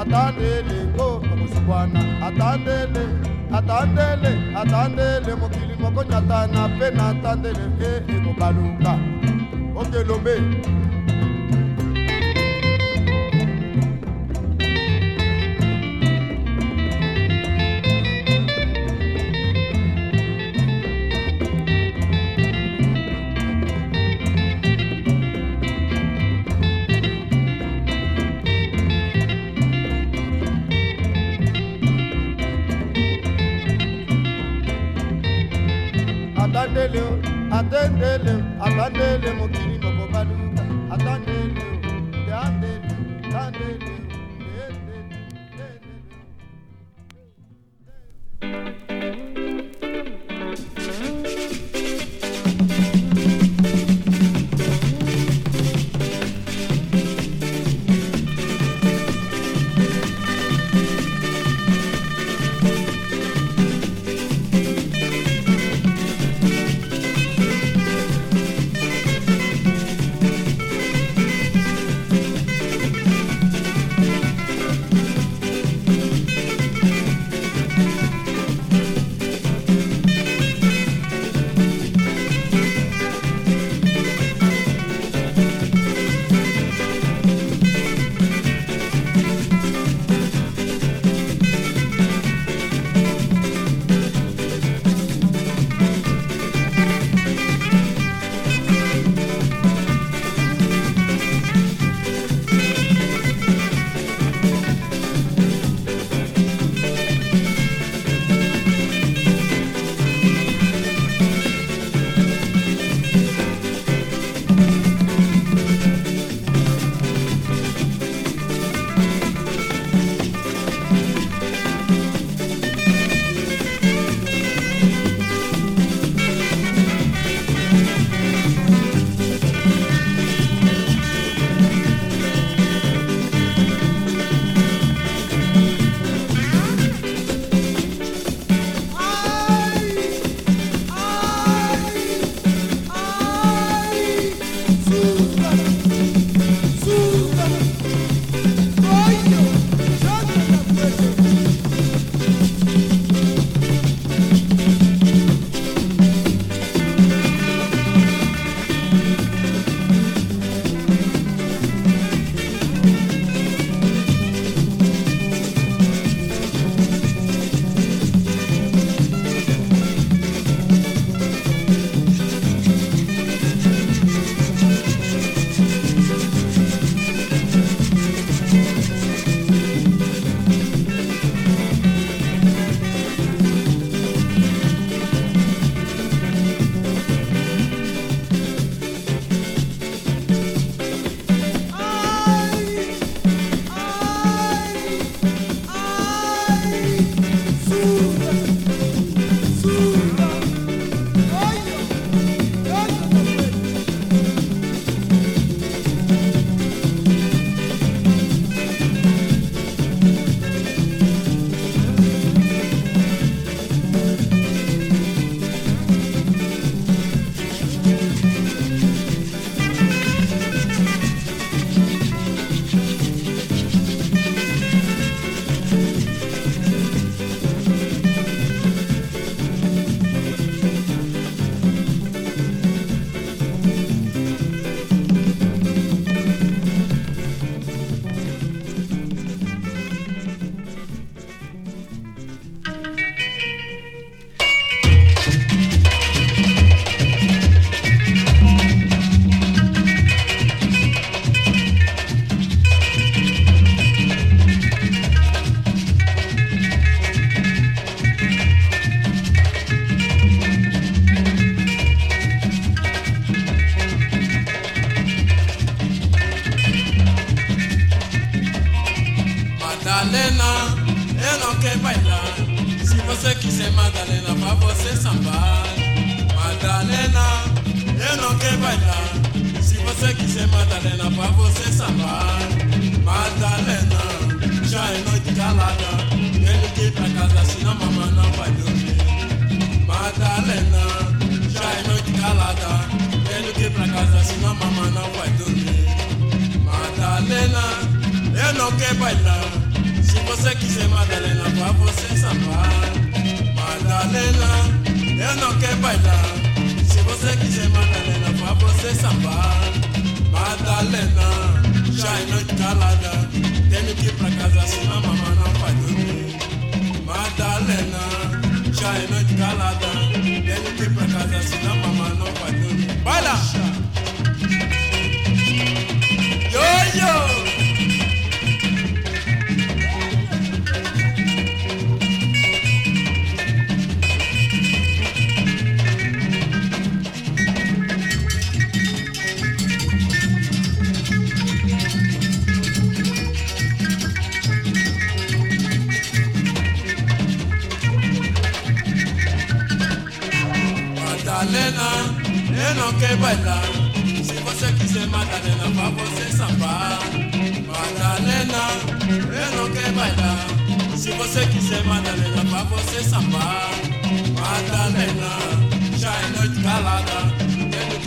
atandele 0.00 0.84
ngo 0.94 1.22
tokosikwana 1.28 2.00
atandele 2.26 3.04
atandele 3.52 4.30
atandele 4.60 5.34
mokili 5.34 5.74
moko 5.80 6.04
nyatana 6.04 6.68
mpe 6.68 6.90
na 6.90 7.08
atandele 7.08 7.64
ke 7.78 7.84
eh, 7.84 8.16
ekobaluka 8.16 8.92
eh, 8.92 9.76
okelombe 9.76 10.34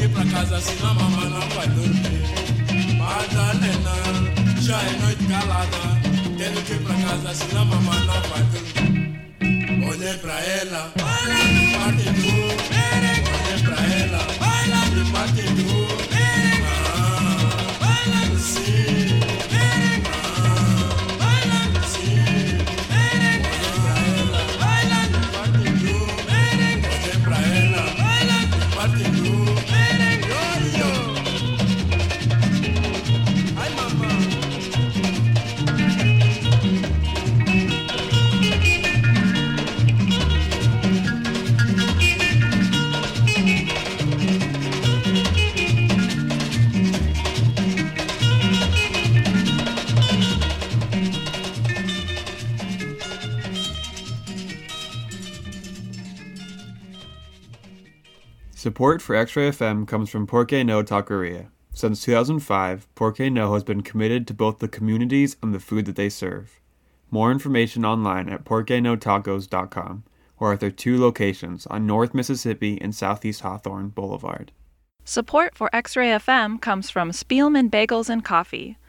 pra 0.09 0.25
casa, 0.25 0.61
senão 0.61 0.91
a 0.91 0.93
mamãe 0.93 1.29
não 1.29 1.49
vai 1.49 1.67
dormir. 1.69 2.95
Madalena, 2.97 3.95
já 4.61 4.81
é 4.81 4.99
noite 4.99 5.23
calada. 5.25 5.77
Tenho 6.37 6.61
que 6.63 6.73
ir 6.73 6.79
pra 6.79 6.95
casa, 6.95 7.33
senão 7.33 7.61
a 7.61 7.65
mamãe 7.65 7.99
não 8.05 8.21
vai 8.29 8.43
dormir. 8.51 9.85
Olhei 9.87 10.13
pra 10.15 10.39
ela, 10.39 10.91
parte 10.95 12.03
do 12.03 12.27
Olhei 13.35 13.59
pra 13.63 13.77
ela, 13.95 14.21
e 14.95 15.11
parte 15.11 15.41
do 15.53 15.84
Support 58.65 58.99
for 59.03 59.15
X-Ray 59.15 59.51
FM 59.51 59.87
comes 59.87 60.09
from 60.09 60.25
Porque 60.25 60.65
No 60.65 60.81
Taqueria. 60.81 61.49
Since 61.71 62.03
2005, 62.03 62.87
Porque 62.95 63.29
No 63.31 63.53
has 63.53 63.63
been 63.63 63.81
committed 63.81 64.25
to 64.25 64.33
both 64.33 64.57
the 64.57 64.67
communities 64.67 65.37
and 65.43 65.53
the 65.53 65.59
food 65.59 65.85
that 65.85 65.95
they 65.95 66.09
serve. 66.09 66.59
More 67.11 67.31
information 67.31 67.85
online 67.85 68.27
at 68.27 68.43
porquenotacos.com 68.43 70.03
or 70.39 70.53
at 70.53 70.61
their 70.61 70.71
two 70.71 70.99
locations 70.99 71.67
on 71.67 71.85
North 71.85 72.15
Mississippi 72.15 72.81
and 72.81 72.95
Southeast 72.95 73.41
Hawthorne 73.41 73.89
Boulevard. 73.89 74.51
Support 75.03 75.55
for 75.55 75.69
X 75.71 75.95
Ray 75.95 76.09
FM 76.09 76.59
comes 76.59 76.89
from 76.89 77.11
Spielman 77.11 77.69
Bagels 77.69 78.09
and 78.09 78.25
Coffee. 78.25 78.79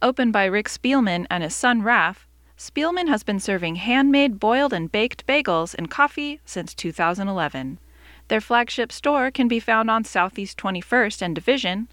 Opened 0.00 0.32
by 0.32 0.44
Rick 0.44 0.68
Spielman 0.68 1.26
and 1.28 1.42
his 1.42 1.56
son 1.56 1.82
Raph, 1.82 2.18
Spielman 2.56 3.08
has 3.08 3.24
been 3.24 3.40
serving 3.40 3.74
handmade 3.74 4.38
boiled 4.38 4.72
and 4.72 4.92
baked 4.92 5.26
bagels 5.26 5.74
and 5.74 5.90
coffee 5.90 6.40
since 6.44 6.72
2011. 6.72 7.80
Their 8.28 8.40
flagship 8.40 8.90
store 8.90 9.30
can 9.30 9.48
be 9.48 9.60
found 9.60 9.90
on 9.90 10.04
Southeast 10.04 10.58
21st 10.58 11.22
and 11.22 11.34
Division, 11.34 11.88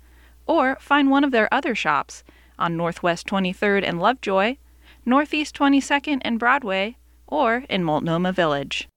or 0.46 0.78
find 0.80 1.10
one 1.10 1.24
of 1.24 1.32
their 1.32 1.54
other 1.54 1.76
shops 1.76 2.24
on 2.58 2.78
Northwest 2.78 3.28
23rd 3.28 3.88
and 3.88 4.00
Lovejoy, 4.00 4.58
Northeast 5.06 5.56
22nd 5.56 6.20
and 6.22 6.40
Broadway, 6.40 6.98
or 7.28 7.66
in 7.70 7.84
Multnomah 7.84 8.34
Village. 8.34 8.88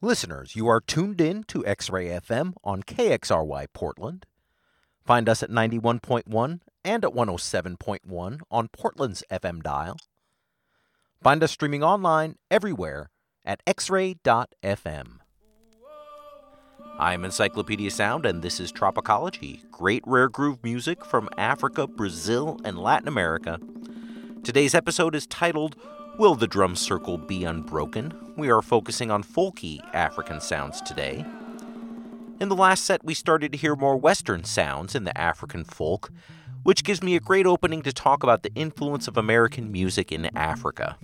Listeners, 0.00 0.54
you 0.54 0.68
are 0.68 0.80
tuned 0.80 1.20
in 1.20 1.42
to 1.44 1.66
X 1.66 1.90
Ray 1.90 2.06
FM 2.06 2.54
on 2.62 2.82
KXRY 2.82 3.66
Portland. 3.72 4.26
Find 5.04 5.28
us 5.28 5.42
at 5.42 5.50
91.1 5.50 6.60
and 6.84 7.04
at 7.04 7.12
107.1 7.12 8.40
on 8.50 8.68
Portland's 8.68 9.24
FM 9.30 9.62
dial. 9.62 9.96
Find 11.22 11.42
us 11.42 11.50
streaming 11.50 11.82
online 11.82 12.36
everywhere 12.50 13.10
at 13.44 13.64
xray.fm. 13.64 15.17
I'm 17.00 17.24
Encyclopedia 17.24 17.92
Sound, 17.92 18.26
and 18.26 18.42
this 18.42 18.58
is 18.58 18.72
Tropicology 18.72 19.60
great 19.70 20.02
rare 20.04 20.28
groove 20.28 20.58
music 20.64 21.04
from 21.04 21.28
Africa, 21.38 21.86
Brazil, 21.86 22.58
and 22.64 22.76
Latin 22.76 23.06
America. 23.06 23.60
Today's 24.42 24.74
episode 24.74 25.14
is 25.14 25.24
titled 25.24 25.76
Will 26.18 26.34
the 26.34 26.48
Drum 26.48 26.74
Circle 26.74 27.18
Be 27.18 27.44
Unbroken? 27.44 28.12
We 28.36 28.50
are 28.50 28.62
focusing 28.62 29.12
on 29.12 29.22
folky 29.22 29.78
African 29.94 30.40
sounds 30.40 30.80
today. 30.80 31.24
In 32.40 32.48
the 32.48 32.56
last 32.56 32.84
set, 32.84 33.04
we 33.04 33.14
started 33.14 33.52
to 33.52 33.58
hear 33.58 33.76
more 33.76 33.96
Western 33.96 34.42
sounds 34.42 34.96
in 34.96 35.04
the 35.04 35.16
African 35.16 35.62
folk, 35.62 36.10
which 36.64 36.82
gives 36.82 37.00
me 37.00 37.14
a 37.14 37.20
great 37.20 37.46
opening 37.46 37.82
to 37.82 37.92
talk 37.92 38.24
about 38.24 38.42
the 38.42 38.52
influence 38.56 39.06
of 39.06 39.16
American 39.16 39.70
music 39.70 40.10
in 40.10 40.36
Africa. 40.36 40.98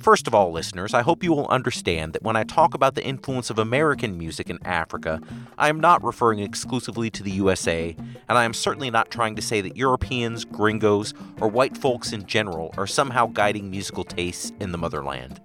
First 0.00 0.26
of 0.26 0.34
all, 0.34 0.50
listeners, 0.50 0.94
I 0.94 1.02
hope 1.02 1.22
you 1.22 1.30
will 1.30 1.46
understand 1.48 2.14
that 2.14 2.22
when 2.22 2.34
I 2.34 2.42
talk 2.42 2.72
about 2.72 2.94
the 2.94 3.04
influence 3.04 3.50
of 3.50 3.58
American 3.58 4.16
music 4.16 4.48
in 4.48 4.58
Africa, 4.64 5.20
I 5.58 5.68
am 5.68 5.78
not 5.78 6.02
referring 6.02 6.38
exclusively 6.38 7.10
to 7.10 7.22
the 7.22 7.30
USA, 7.32 7.94
and 8.26 8.38
I 8.38 8.44
am 8.44 8.54
certainly 8.54 8.90
not 8.90 9.10
trying 9.10 9.36
to 9.36 9.42
say 9.42 9.60
that 9.60 9.76
Europeans, 9.76 10.46
gringos, 10.46 11.12
or 11.38 11.48
white 11.48 11.76
folks 11.76 12.14
in 12.14 12.24
general 12.24 12.72
are 12.78 12.86
somehow 12.86 13.26
guiding 13.26 13.70
musical 13.70 14.04
tastes 14.04 14.52
in 14.58 14.72
the 14.72 14.78
motherland. 14.78 15.38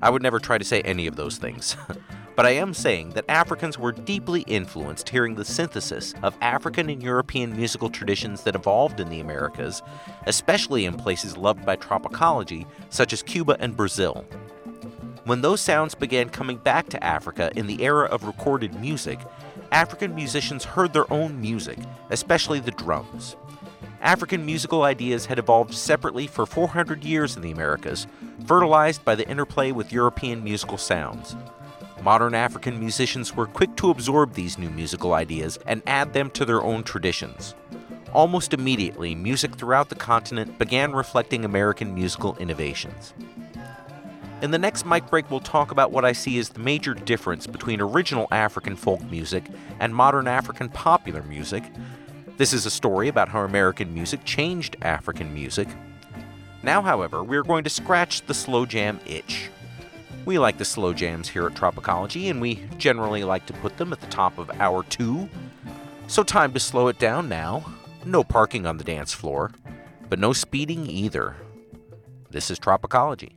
I 0.00 0.08
would 0.08 0.22
never 0.22 0.38
try 0.38 0.56
to 0.56 0.64
say 0.64 0.80
any 0.80 1.06
of 1.06 1.16
those 1.16 1.36
things. 1.36 1.76
But 2.34 2.46
I 2.46 2.50
am 2.50 2.72
saying 2.72 3.10
that 3.10 3.26
Africans 3.28 3.78
were 3.78 3.92
deeply 3.92 4.40
influenced 4.42 5.08
hearing 5.08 5.34
the 5.34 5.44
synthesis 5.44 6.14
of 6.22 6.36
African 6.40 6.88
and 6.88 7.02
European 7.02 7.54
musical 7.54 7.90
traditions 7.90 8.42
that 8.42 8.54
evolved 8.54 9.00
in 9.00 9.10
the 9.10 9.20
Americas, 9.20 9.82
especially 10.26 10.86
in 10.86 10.94
places 10.94 11.36
loved 11.36 11.66
by 11.66 11.76
tropicology 11.76 12.66
such 12.88 13.12
as 13.12 13.22
Cuba 13.22 13.56
and 13.60 13.76
Brazil. 13.76 14.24
When 15.24 15.42
those 15.42 15.60
sounds 15.60 15.94
began 15.94 16.30
coming 16.30 16.56
back 16.56 16.88
to 16.88 17.04
Africa 17.04 17.52
in 17.54 17.66
the 17.66 17.82
era 17.82 18.06
of 18.06 18.24
recorded 18.24 18.80
music, 18.80 19.20
African 19.70 20.14
musicians 20.14 20.64
heard 20.64 20.92
their 20.92 21.10
own 21.12 21.40
music, 21.40 21.78
especially 22.10 22.60
the 22.60 22.72
drums. 22.72 23.36
African 24.00 24.44
musical 24.44 24.82
ideas 24.82 25.26
had 25.26 25.38
evolved 25.38 25.74
separately 25.74 26.26
for 26.26 26.44
400 26.44 27.04
years 27.04 27.36
in 27.36 27.42
the 27.42 27.52
Americas, 27.52 28.06
fertilized 28.46 29.04
by 29.04 29.14
the 29.14 29.28
interplay 29.28 29.70
with 29.70 29.92
European 29.92 30.42
musical 30.42 30.76
sounds. 30.76 31.36
Modern 32.02 32.34
African 32.34 32.80
musicians 32.80 33.36
were 33.36 33.46
quick 33.46 33.76
to 33.76 33.90
absorb 33.90 34.34
these 34.34 34.58
new 34.58 34.70
musical 34.70 35.14
ideas 35.14 35.56
and 35.68 35.82
add 35.86 36.12
them 36.12 36.30
to 36.30 36.44
their 36.44 36.60
own 36.60 36.82
traditions. 36.82 37.54
Almost 38.12 38.52
immediately, 38.52 39.14
music 39.14 39.54
throughout 39.54 39.88
the 39.88 39.94
continent 39.94 40.58
began 40.58 40.92
reflecting 40.92 41.44
American 41.44 41.94
musical 41.94 42.36
innovations. 42.38 43.14
In 44.42 44.50
the 44.50 44.58
next 44.58 44.84
mic 44.84 45.08
break, 45.10 45.30
we'll 45.30 45.38
talk 45.38 45.70
about 45.70 45.92
what 45.92 46.04
I 46.04 46.10
see 46.10 46.40
as 46.40 46.48
the 46.48 46.58
major 46.58 46.92
difference 46.92 47.46
between 47.46 47.80
original 47.80 48.26
African 48.32 48.74
folk 48.74 49.00
music 49.04 49.44
and 49.78 49.94
modern 49.94 50.26
African 50.26 50.70
popular 50.70 51.22
music. 51.22 51.62
This 52.36 52.52
is 52.52 52.66
a 52.66 52.70
story 52.70 53.06
about 53.06 53.28
how 53.28 53.44
American 53.44 53.94
music 53.94 54.24
changed 54.24 54.76
African 54.82 55.32
music. 55.32 55.68
Now, 56.64 56.82
however, 56.82 57.22
we 57.22 57.36
are 57.36 57.44
going 57.44 57.62
to 57.62 57.70
scratch 57.70 58.22
the 58.22 58.34
slow 58.34 58.66
jam 58.66 58.98
itch. 59.06 59.50
We 60.24 60.38
like 60.38 60.58
the 60.58 60.64
slow 60.64 60.92
jams 60.92 61.28
here 61.28 61.46
at 61.46 61.54
Tropicology, 61.54 62.30
and 62.30 62.40
we 62.40 62.62
generally 62.78 63.24
like 63.24 63.44
to 63.46 63.52
put 63.54 63.76
them 63.76 63.92
at 63.92 64.00
the 64.00 64.06
top 64.06 64.38
of 64.38 64.50
hour 64.60 64.84
two. 64.84 65.28
So, 66.06 66.22
time 66.22 66.52
to 66.52 66.60
slow 66.60 66.88
it 66.88 66.98
down 66.98 67.28
now. 67.28 67.64
No 68.04 68.22
parking 68.22 68.64
on 68.66 68.76
the 68.76 68.84
dance 68.84 69.12
floor, 69.12 69.50
but 70.08 70.18
no 70.18 70.32
speeding 70.32 70.86
either. 70.86 71.36
This 72.30 72.50
is 72.50 72.58
Tropicology. 72.58 73.32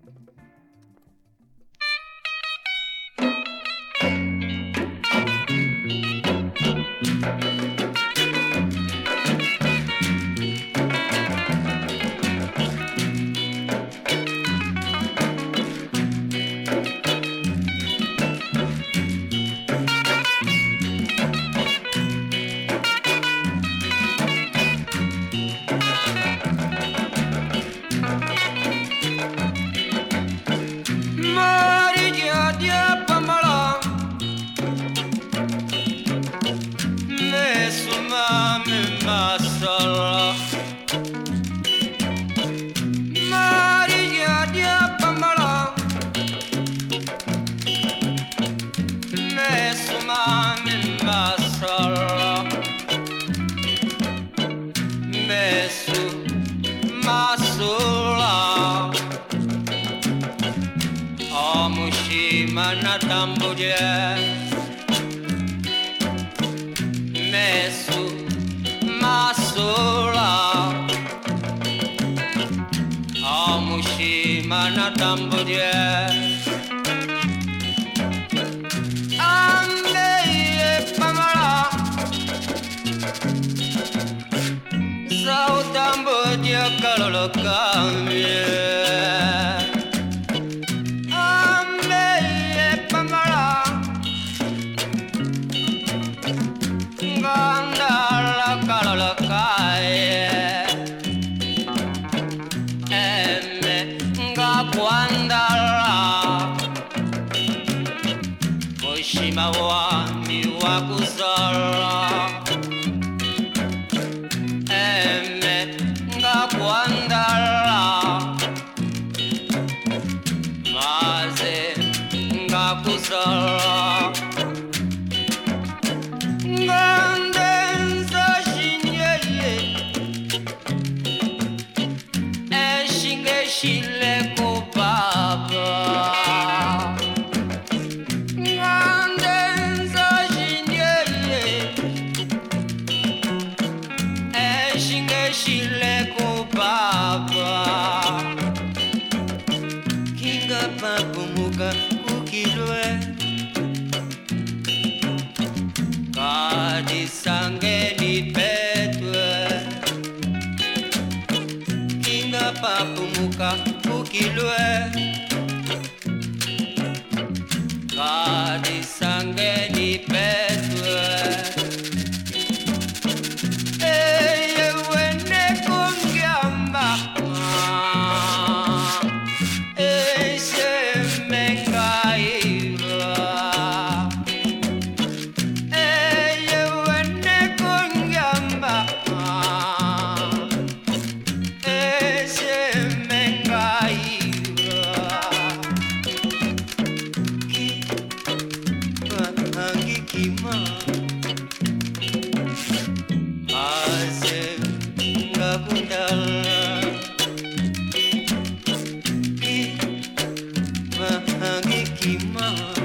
Mahangikima 212.06 212.85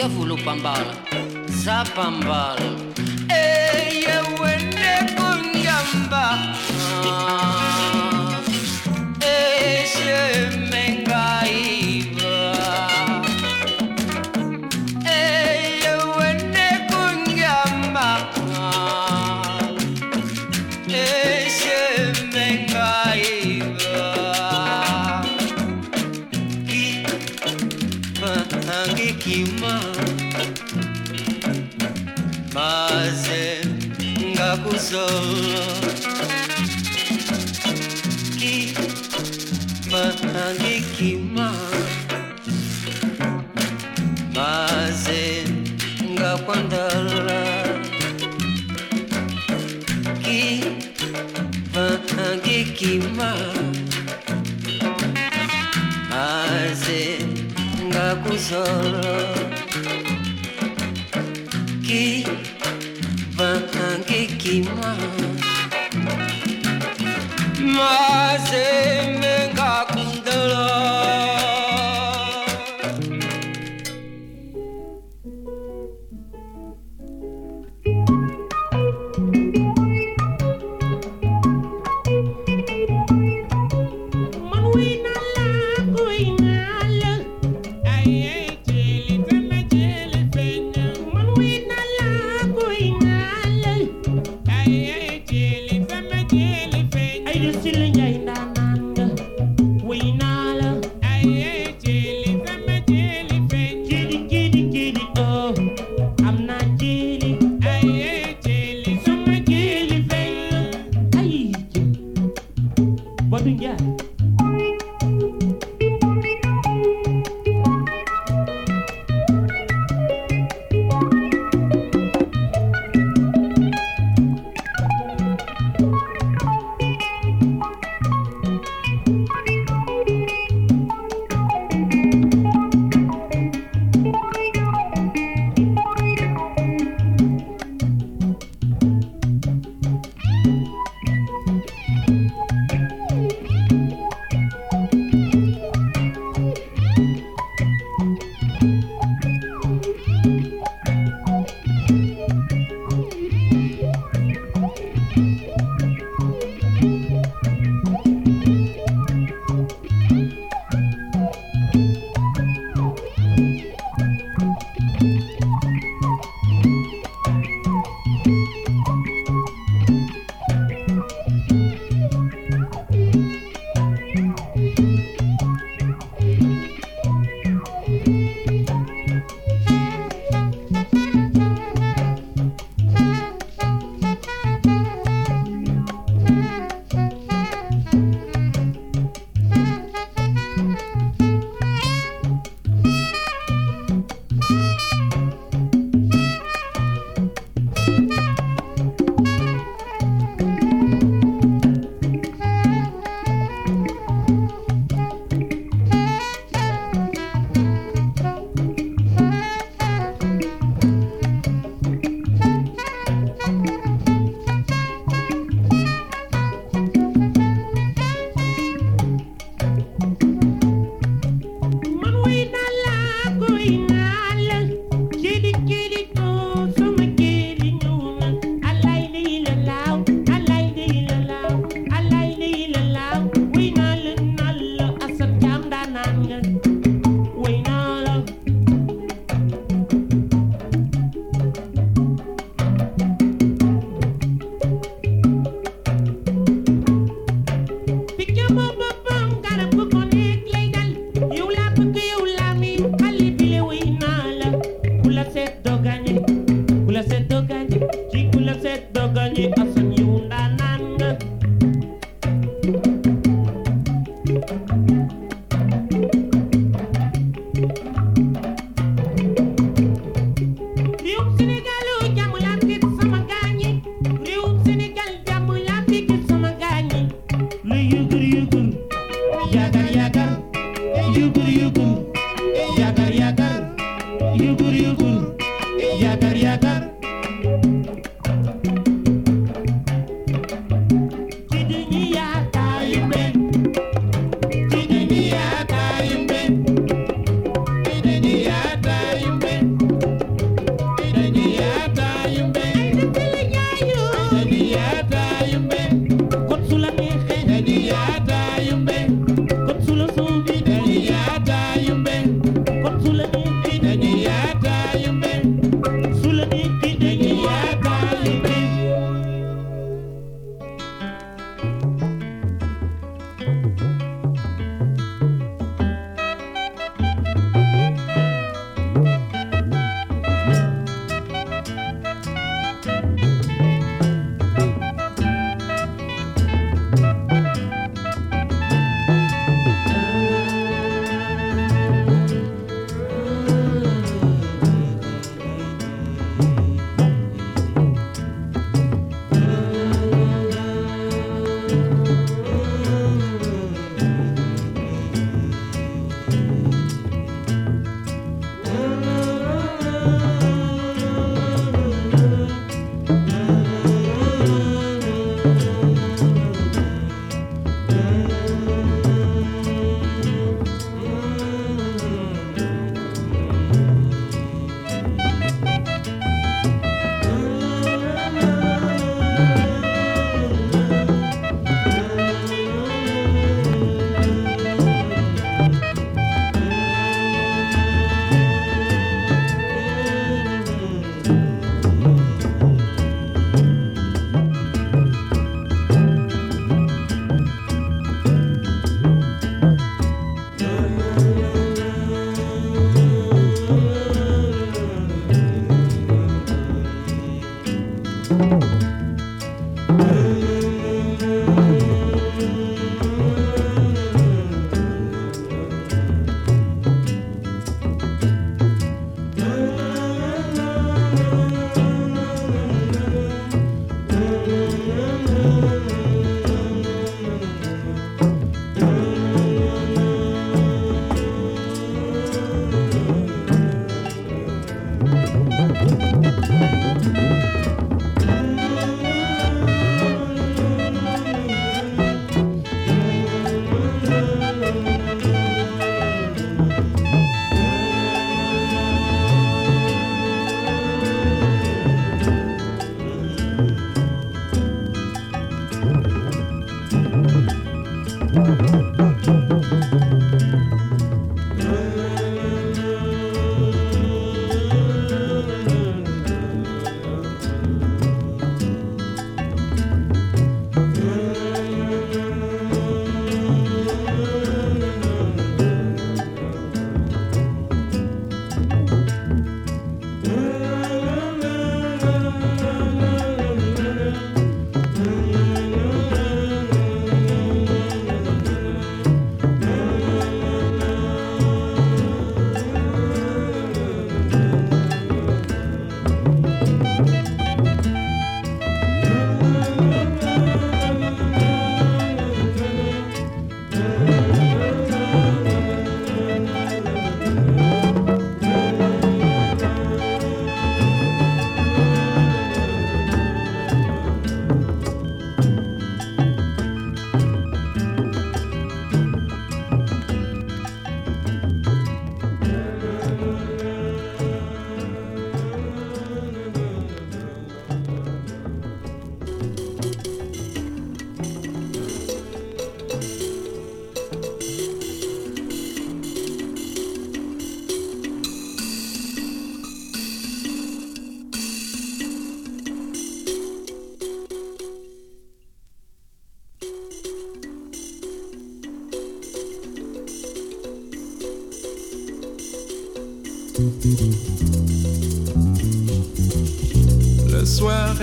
Kia 0.00 0.08
voulou 0.08 0.38
pambal, 0.38 0.96
za 1.46 1.84
pambal. 1.94 2.89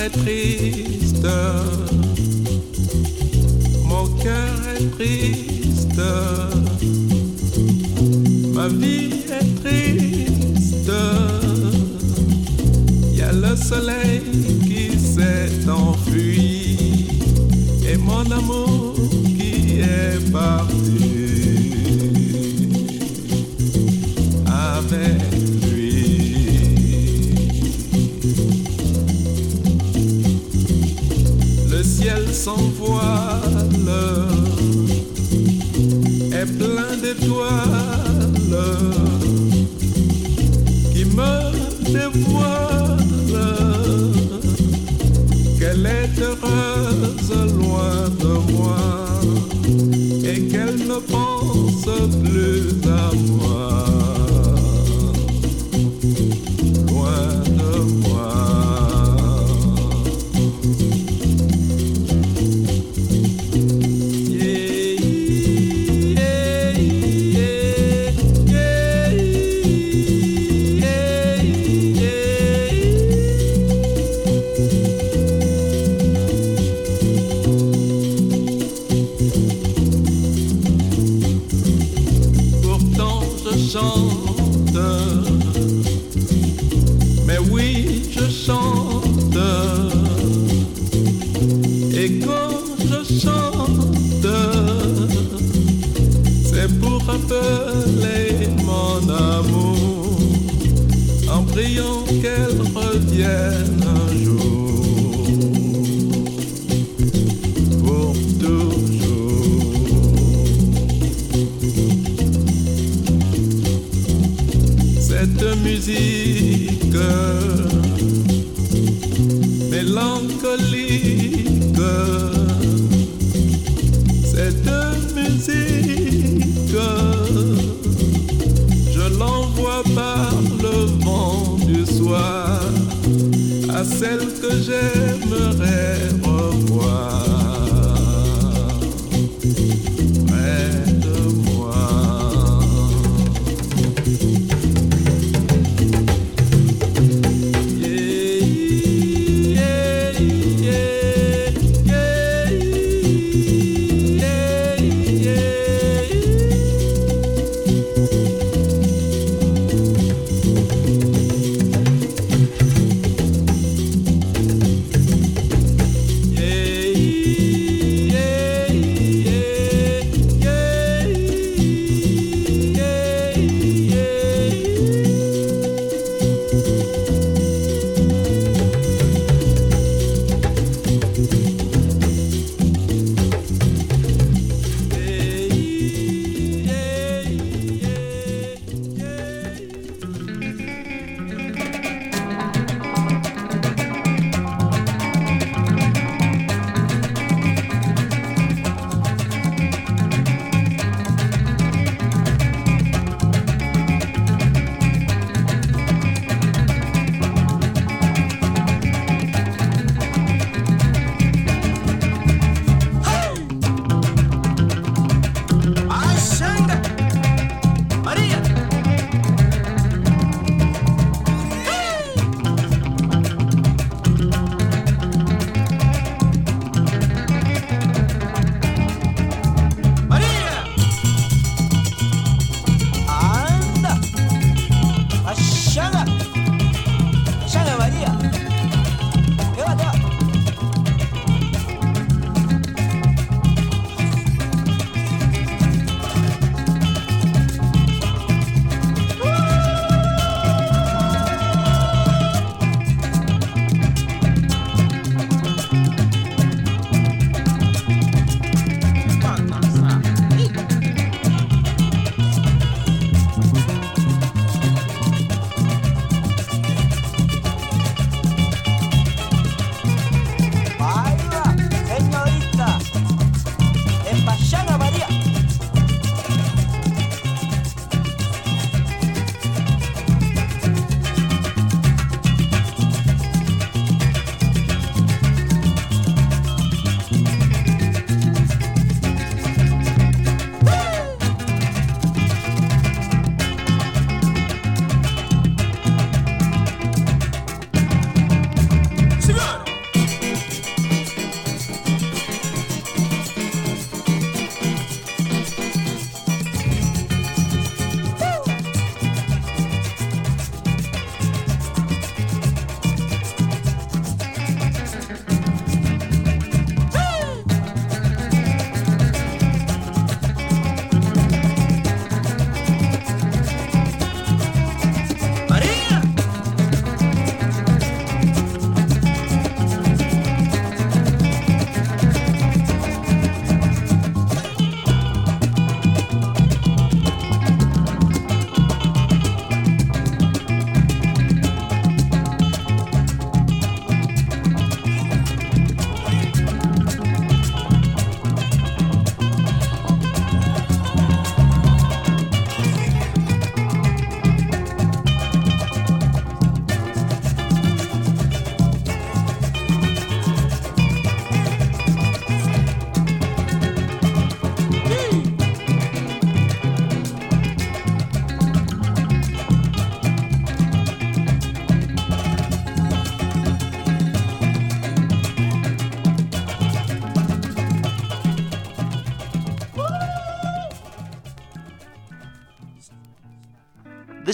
Triste, 0.10 1.28
mon 3.86 4.08
cœur 4.24 4.56
est 4.80 4.90
triste, 4.96 5.37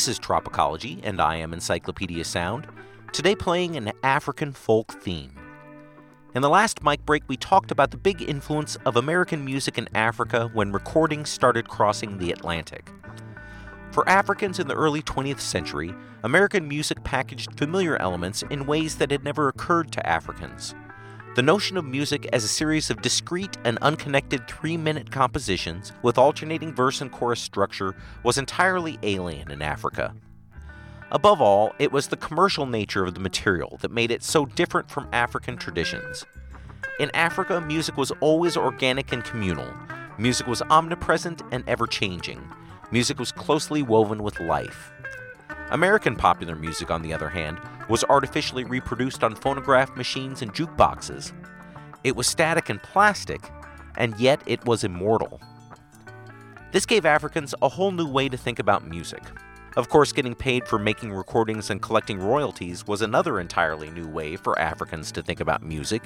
This 0.04 0.18
is 0.18 0.20
Tropicology, 0.20 1.00
and 1.02 1.22
I 1.22 1.38
am 1.38 1.54
Encyclopedia 1.54 2.26
Sound, 2.26 2.68
today 3.14 3.36
playing 3.36 3.78
an 3.78 3.94
African 4.04 4.52
folk 4.52 5.02
theme. 5.02 5.32
In 6.36 6.42
the 6.42 6.50
last 6.50 6.84
mic 6.84 7.06
break, 7.06 7.24
we 7.30 7.38
talked 7.38 7.72
about 7.72 7.92
the 7.92 7.96
big 7.96 8.22
influence 8.22 8.76
of 8.86 8.98
American 8.98 9.46
music 9.46 9.78
in 9.78 9.88
Africa 9.96 10.50
when 10.52 10.74
recordings 10.74 11.30
started 11.30 11.70
crossing 11.70 12.18
the 12.18 12.34
Atlantic. 12.34 12.92
For 13.94 14.10
Africans 14.10 14.60
in 14.60 14.68
the 14.68 14.76
early 14.76 15.02
20th 15.02 15.40
century, 15.40 15.94
American 16.24 16.68
music 16.68 17.02
packaged 17.06 17.58
familiar 17.58 17.96
elements 17.96 18.44
in 18.50 18.66
ways 18.66 18.98
that 18.98 19.10
had 19.10 19.24
never 19.24 19.48
occurred 19.48 19.94
to 19.94 20.06
Africans. 20.06 20.76
The 21.36 21.42
notion 21.42 21.78
of 21.78 21.86
music 21.86 22.30
as 22.32 22.44
a 22.44 22.48
series 22.48 22.92
of 22.92 23.02
discrete 23.02 23.58
and 23.66 23.80
unconnected 23.82 24.48
three 24.48 24.78
minute 24.78 25.10
compositions 25.10 25.92
with 26.04 26.20
alternating 26.20 26.76
verse 26.76 27.02
and 27.02 27.12
chorus 27.12 27.42
structure 27.42 27.96
was 28.22 28.38
entirely 28.38 29.00
alien 29.02 29.50
in 29.50 29.64
Africa. 29.64 30.14
Above 31.12 31.42
all, 31.42 31.74
it 31.80 31.92
was 31.92 32.06
the 32.06 32.18
commercial 32.18 32.68
nature 32.68 33.04
of 33.04 33.16
the 33.16 33.20
material 33.20 33.80
that 33.82 33.90
made 33.90 34.12
it 34.12 34.22
so 34.22 34.46
different 34.46 34.92
from 34.92 35.10
African 35.12 35.58
traditions. 35.58 36.24
In 37.00 37.10
Africa, 37.16 37.60
music 37.62 37.98
was 37.98 38.12
always 38.20 38.56
organic 38.56 39.12
and 39.12 39.24
communal. 39.24 39.74
Music 40.20 40.46
was 40.46 40.62
omnipresent 40.70 41.42
and 41.52 41.64
ever 41.68 41.88
changing. 41.88 42.48
Music 42.92 43.18
was 43.18 43.32
closely 43.32 43.82
woven 43.82 44.22
with 44.22 44.40
life. 44.40 44.93
American 45.74 46.16
popular 46.16 46.56
music, 46.56 46.92
on 46.92 47.02
the 47.02 47.12
other 47.12 47.30
hand, 47.30 47.60
was 47.90 48.04
artificially 48.04 48.64
reproduced 48.64 49.24
on 49.24 49.36
phonograph 49.36 49.96
machines 49.96 50.44
and 50.44 50.54
jukeboxes. 50.54 51.34
It 52.04 52.16
was 52.16 52.28
static 52.28 52.70
and 52.70 52.82
plastic, 52.84 53.42
and 53.98 54.16
yet 54.20 54.40
it 54.46 54.64
was 54.66 54.84
immortal. 54.84 55.42
This 56.72 56.86
gave 56.86 57.08
Africans 57.08 57.56
a 57.64 57.70
whole 57.70 57.92
new 57.92 58.08
way 58.08 58.30
to 58.30 58.38
think 58.38 58.60
about 58.60 58.88
music. 58.88 59.24
Of 59.76 59.90
course, 59.90 60.12
getting 60.12 60.36
paid 60.36 60.68
for 60.68 60.78
making 60.78 61.12
recordings 61.12 61.72
and 61.72 61.82
collecting 61.82 62.20
royalties 62.20 62.86
was 62.86 63.02
another 63.02 63.40
entirely 63.40 63.90
new 63.90 64.08
way 64.08 64.36
for 64.36 64.58
Africans 64.60 65.12
to 65.14 65.24
think 65.24 65.40
about 65.40 65.64
music. 65.64 66.04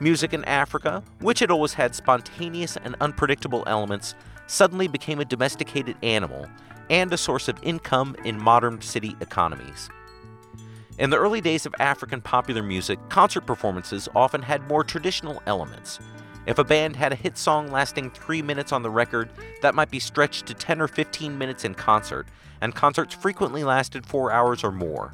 Music 0.00 0.32
in 0.32 0.44
Africa, 0.46 1.02
which 1.20 1.40
had 1.40 1.50
always 1.50 1.74
had 1.74 1.94
spontaneous 1.94 2.78
and 2.78 2.96
unpredictable 3.02 3.64
elements, 3.66 4.14
suddenly 4.46 4.88
became 4.88 5.20
a 5.20 5.26
domesticated 5.26 5.96
animal 6.02 6.48
and 6.90 7.12
a 7.12 7.16
source 7.16 7.48
of 7.48 7.62
income 7.62 8.16
in 8.24 8.40
modern 8.40 8.80
city 8.80 9.16
economies. 9.20 9.88
In 10.98 11.10
the 11.10 11.18
early 11.18 11.40
days 11.40 11.66
of 11.66 11.74
African 11.78 12.22
popular 12.22 12.62
music, 12.62 12.98
concert 13.10 13.42
performances 13.42 14.08
often 14.14 14.40
had 14.42 14.66
more 14.68 14.82
traditional 14.82 15.42
elements. 15.46 15.98
If 16.46 16.58
a 16.58 16.64
band 16.64 16.96
had 16.96 17.12
a 17.12 17.16
hit 17.16 17.36
song 17.36 17.70
lasting 17.70 18.10
three 18.12 18.40
minutes 18.40 18.72
on 18.72 18.82
the 18.82 18.90
record, 18.90 19.28
that 19.62 19.74
might 19.74 19.90
be 19.90 19.98
stretched 19.98 20.46
to 20.46 20.54
10 20.54 20.80
or 20.80 20.88
15 20.88 21.36
minutes 21.36 21.64
in 21.64 21.74
concert, 21.74 22.26
and 22.60 22.74
concerts 22.74 23.14
frequently 23.14 23.64
lasted 23.64 24.06
four 24.06 24.32
hours 24.32 24.64
or 24.64 24.72
more. 24.72 25.12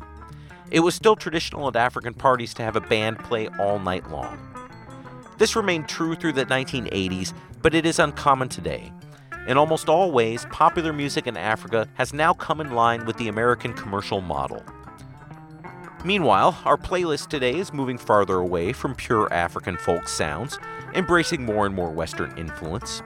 It 0.71 0.81
was 0.81 0.95
still 0.95 1.17
traditional 1.17 1.69
at 1.69 1.77
African 1.77 2.15
parties 2.15 2.55
to 2.55 2.63
have 2.63 2.77
a 2.77 2.81
band 2.81 3.19
play 3.19 3.49
all 3.59 3.79
night 3.79 4.09
long. 4.11 4.39
This 5.39 5.57
remained 5.57 5.89
true 5.89 6.15
through 6.15 6.35
the 6.35 6.47
1980s, 6.47 7.33
but 7.61 7.75
it 7.75 7.87
is 7.87 7.99
uncommon 7.99 8.49
today. 8.49 8.93
In 9.49 9.57
almost 9.57 9.89
all 9.89 10.13
ways, 10.13 10.47
popular 10.51 10.93
music 10.93 11.27
in 11.27 11.37
Africa 11.37 11.89
has 11.95 12.15
now 12.15 12.33
come 12.33 12.61
in 12.61 12.73
line 12.73 13.05
with 13.05 13.17
the 13.17 13.27
American 13.27 13.73
commercial 13.73 14.21
model. 14.21 14.63
Meanwhile, 16.05 16.61
our 16.65 16.77
playlist 16.77 17.29
today 17.29 17.57
is 17.57 17.73
moving 17.73 17.99
farther 17.99 18.37
away 18.37 18.73
from 18.73 18.95
pure 18.95 19.33
African 19.33 19.77
folk 19.77 20.07
sounds, 20.07 20.61
embracing 20.95 21.45
more 21.45 21.67
and 21.67 21.75
more 21.75 21.91
Western 21.91 22.37
influence. 22.39 23.03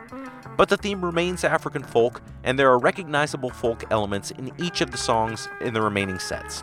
But 0.58 0.68
the 0.68 0.76
theme 0.76 1.02
remains 1.02 1.42
African 1.42 1.82
folk, 1.82 2.20
and 2.44 2.58
there 2.58 2.70
are 2.70 2.78
recognizable 2.78 3.50
folk 3.50 3.84
elements 3.90 4.30
in 4.30 4.52
each 4.58 4.82
of 4.82 4.90
the 4.90 4.98
songs 4.98 5.48
in 5.62 5.72
the 5.72 5.80
remaining 5.80 6.18
sets. 6.18 6.62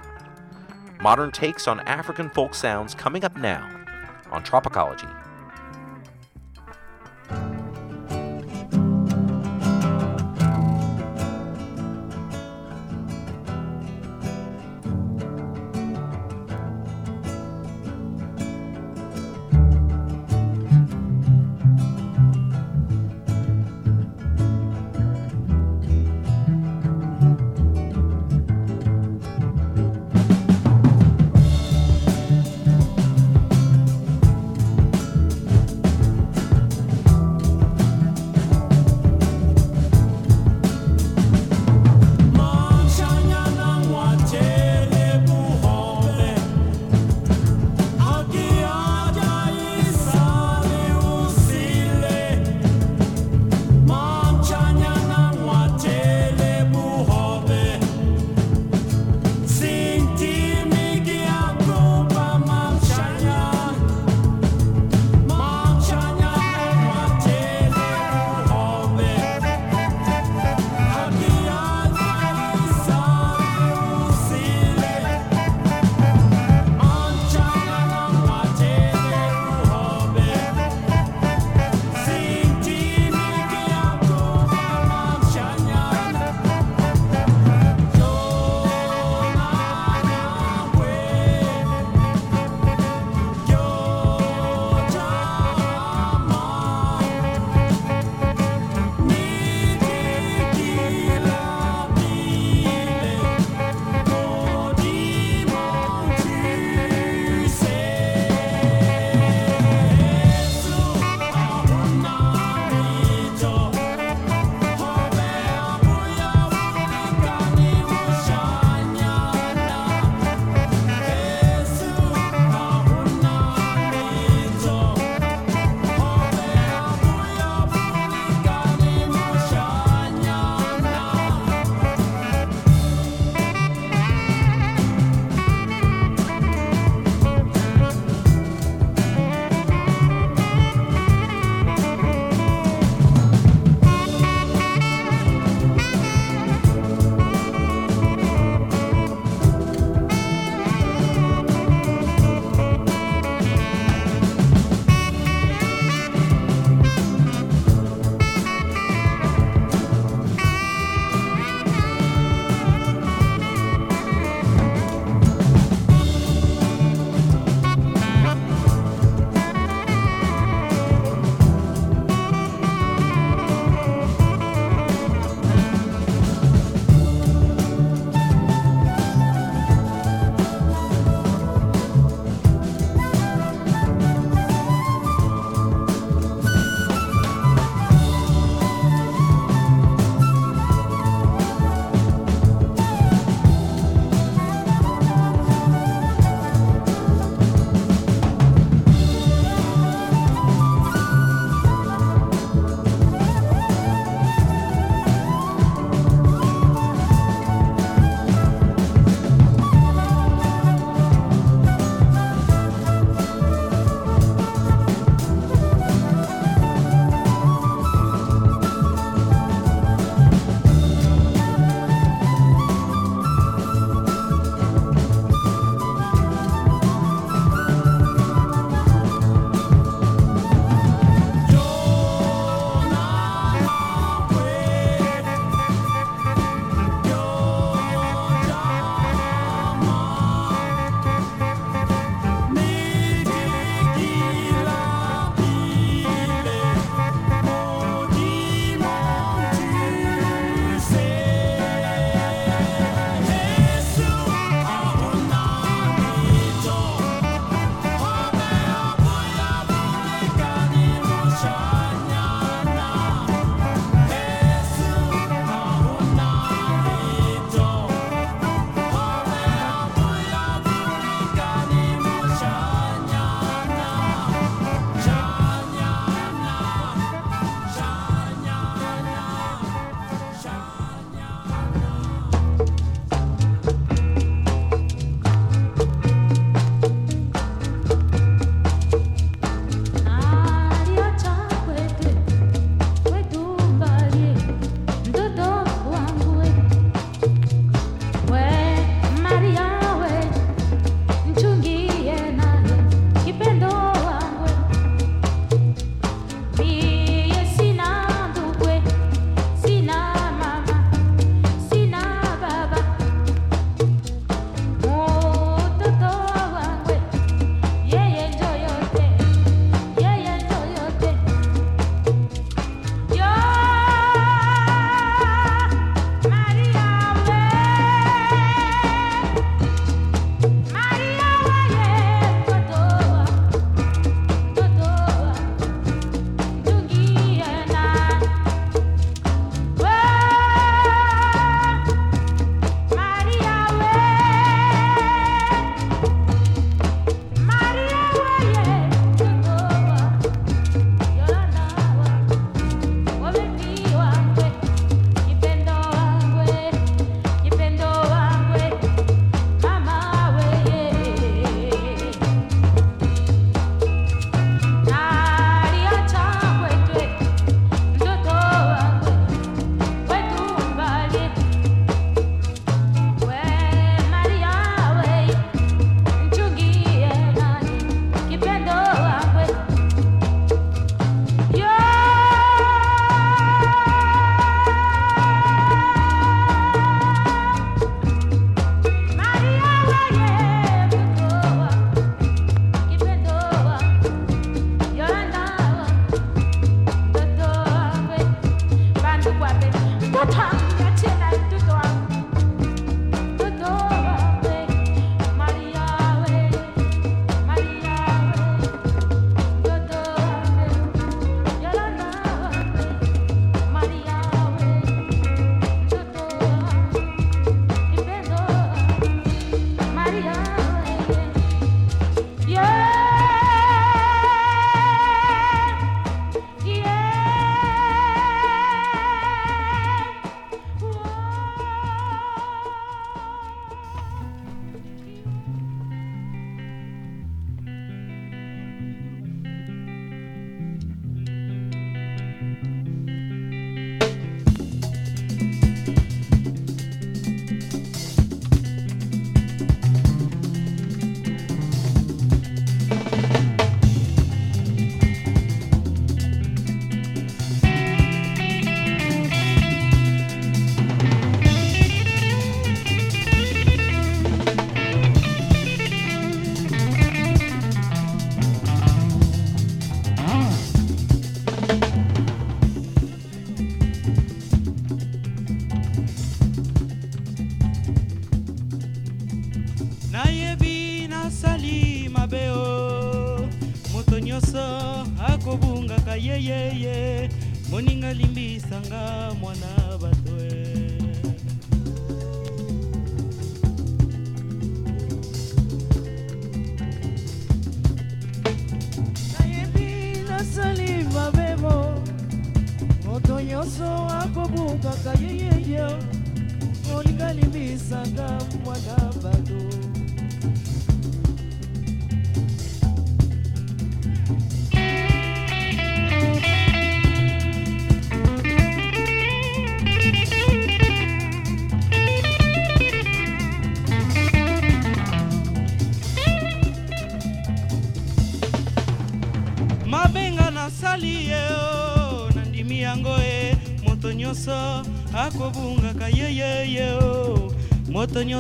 Modern 1.01 1.31
takes 1.31 1.67
on 1.67 1.79
African 1.81 2.29
folk 2.29 2.53
sounds 2.53 2.93
coming 2.93 3.23
up 3.23 3.35
now 3.37 3.67
on 4.31 4.43
Tropicology. 4.43 5.07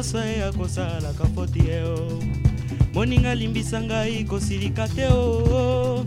Nyonso 0.03 0.19
e 0.19 0.43
akosalaka 0.43 1.25
foti 1.33 1.59
ye 1.59 1.83
o. 1.83 2.19
Moninga 2.93 3.35
limbisa 3.35 3.81
ngai 3.81 4.25
kosilika 4.25 4.87
te 4.87 5.07
o. 5.07 6.05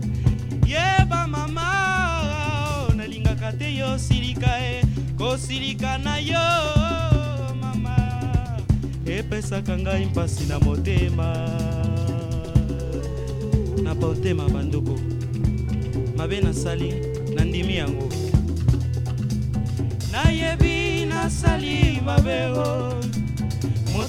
Yeba 0.65 1.27
mama 1.27 2.89
nalingaka 2.95 3.51
te 3.57 3.75
yo 3.75 3.97
silika 3.97 4.59
e 4.59 4.83
kosilika 5.17 5.97
na 5.97 6.17
yo 6.17 6.45
mama. 7.59 7.95
Epesaka 9.05 9.77
ngai 9.77 10.05
mpasi 10.05 10.45
na 10.45 10.59
motema. 10.59 11.33
Na 13.83 13.95
motema 13.95 14.49
bandoko. 14.49 14.95
Mabe 16.17 16.41
nasali 16.41 16.93
nandimi 17.35 17.77
yango. 17.77 18.09
Nayebi 20.11 21.05
nasali 21.05 22.01
mabe 22.05 22.45
o 22.45 22.86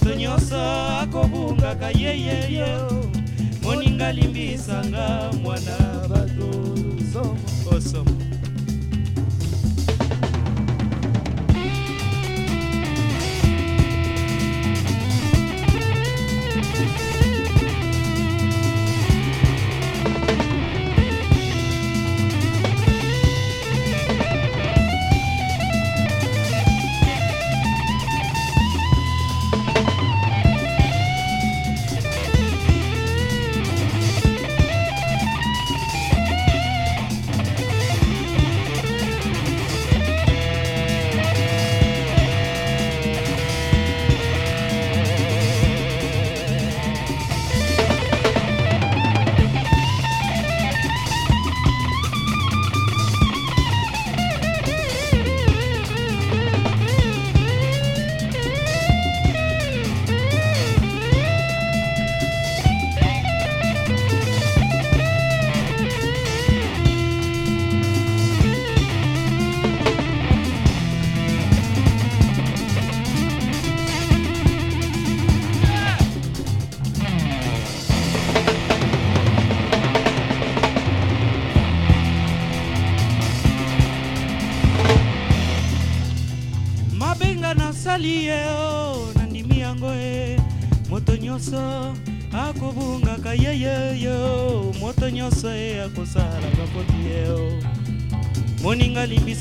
moto 0.09 0.21
nyonso 0.21 0.57
akobungaka 1.03 1.91
yeyeye 1.91 2.65
o 2.91 3.05
moninga 3.63 4.13
limbisanga 4.13 5.31
mwana 5.43 5.88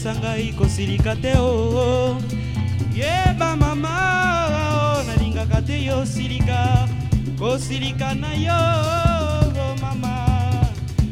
limbisa 0.08 0.22
ngai 0.22 0.54
kosilika 0.54 1.16
te 1.22 1.34
o 1.38 2.18
yeba 2.96 3.56
mama 3.56 5.00
o 5.00 5.04
nalingaka 5.04 5.62
te 5.66 5.86
yo 5.86 6.06
silika. 6.06 6.88
Kosilika 7.38 8.16
na 8.16 8.34
yo 8.34 9.76
mama. 9.82 10.26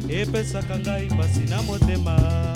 Epesaka 0.08 0.78
ngai 0.78 1.06
mpasi 1.10 1.40
na 1.50 1.62
motema 1.62 2.55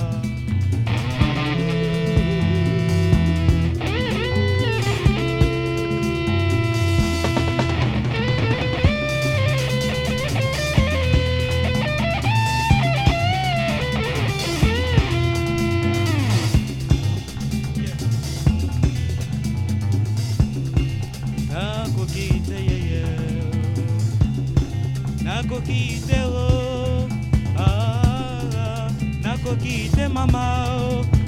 nakoki 25.60 26.00
te 26.06 26.20
o 26.24 27.08
ah, 27.56 28.88
nakoki 29.22 29.90
te 29.94 30.08
mama 30.08 30.64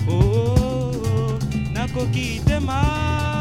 o 0.09 0.17
oh, 0.17 1.39
nakoki 1.75 2.41
te 2.45 2.59
ma 2.61 3.32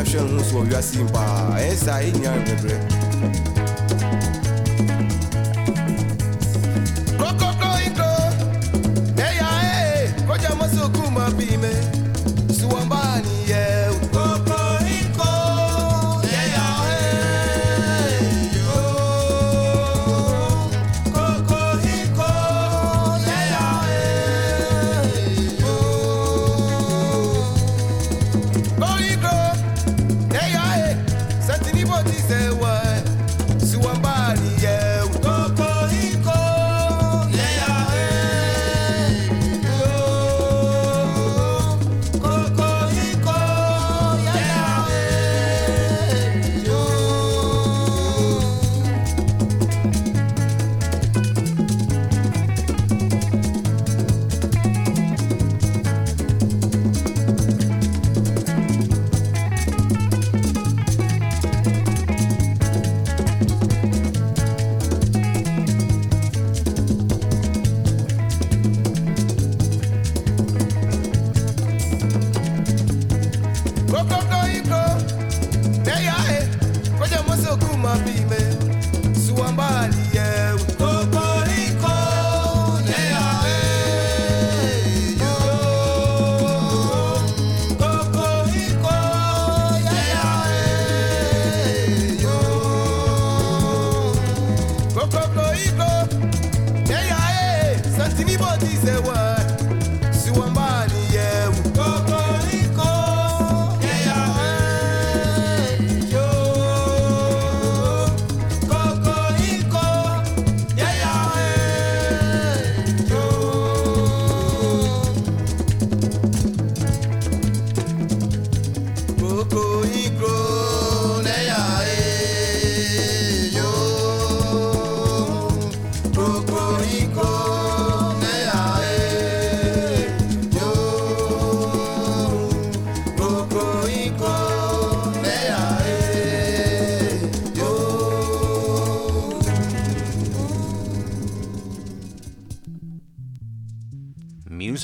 ahwɛ 0.00 0.18
ho 0.30 0.42
so 0.42 0.56
wɔ 0.56 0.62
wiase 0.70 0.94
yi 0.98 1.04
paa 1.12 1.56
ɛyɛ 1.58 1.74
saa 1.84 2.00
ɛnya 2.02 2.32
bebrɛ 2.46 2.93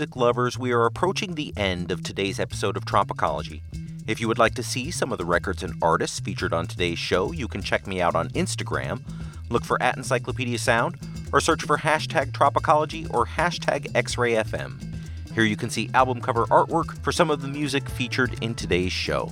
Music 0.00 0.16
lovers, 0.16 0.58
we 0.58 0.72
are 0.72 0.86
approaching 0.86 1.34
the 1.34 1.52
end 1.58 1.90
of 1.90 2.02
today's 2.02 2.40
episode 2.40 2.74
of 2.74 2.86
Tropicology. 2.86 3.60
If 4.06 4.18
you 4.18 4.28
would 4.28 4.38
like 4.38 4.54
to 4.54 4.62
see 4.62 4.90
some 4.90 5.12
of 5.12 5.18
the 5.18 5.26
records 5.26 5.62
and 5.62 5.74
artists 5.82 6.20
featured 6.20 6.54
on 6.54 6.66
today's 6.66 6.98
show, 6.98 7.32
you 7.32 7.46
can 7.46 7.60
check 7.60 7.86
me 7.86 8.00
out 8.00 8.14
on 8.14 8.30
Instagram. 8.30 9.02
Look 9.50 9.62
for 9.62 9.76
at 9.82 9.98
Encyclopedia 9.98 10.56
Sound 10.56 10.96
or 11.34 11.40
search 11.40 11.64
for 11.64 11.76
hashtag 11.76 12.32
Tropicology 12.32 13.12
or 13.12 13.26
hashtag 13.26 13.92
XRayFM. 13.92 15.34
Here 15.34 15.44
you 15.44 15.56
can 15.58 15.68
see 15.68 15.90
album 15.92 16.22
cover 16.22 16.46
artwork 16.46 16.98
for 17.04 17.12
some 17.12 17.30
of 17.30 17.42
the 17.42 17.48
music 17.48 17.86
featured 17.90 18.42
in 18.42 18.54
today's 18.54 18.92
show. 18.92 19.30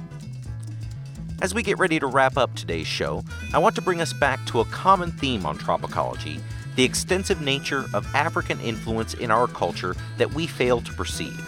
As 1.40 1.54
we 1.54 1.62
get 1.62 1.78
ready 1.78 1.98
to 1.98 2.06
wrap 2.06 2.36
up 2.36 2.54
today's 2.54 2.86
show, 2.86 3.24
I 3.54 3.58
want 3.58 3.74
to 3.76 3.80
bring 3.80 4.02
us 4.02 4.12
back 4.12 4.44
to 4.48 4.60
a 4.60 4.66
common 4.66 5.12
theme 5.12 5.46
on 5.46 5.56
Tropicology 5.56 6.42
the 6.78 6.84
extensive 6.84 7.40
nature 7.40 7.86
of 7.92 8.06
African 8.14 8.60
influence 8.60 9.14
in 9.14 9.32
our 9.32 9.48
culture 9.48 9.96
that 10.16 10.32
we 10.32 10.46
fail 10.46 10.80
to 10.80 10.92
perceive. 10.92 11.44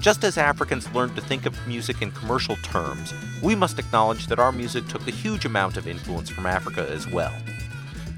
Just 0.00 0.24
as 0.24 0.36
Africans 0.36 0.92
learned 0.92 1.14
to 1.14 1.22
think 1.22 1.46
of 1.46 1.68
music 1.68 2.02
in 2.02 2.10
commercial 2.10 2.56
terms, 2.56 3.14
we 3.40 3.54
must 3.54 3.78
acknowledge 3.78 4.26
that 4.26 4.40
our 4.40 4.50
music 4.50 4.88
took 4.88 5.06
a 5.06 5.12
huge 5.12 5.44
amount 5.44 5.76
of 5.76 5.86
influence 5.86 6.28
from 6.28 6.44
Africa 6.44 6.84
as 6.90 7.06
well. 7.06 7.32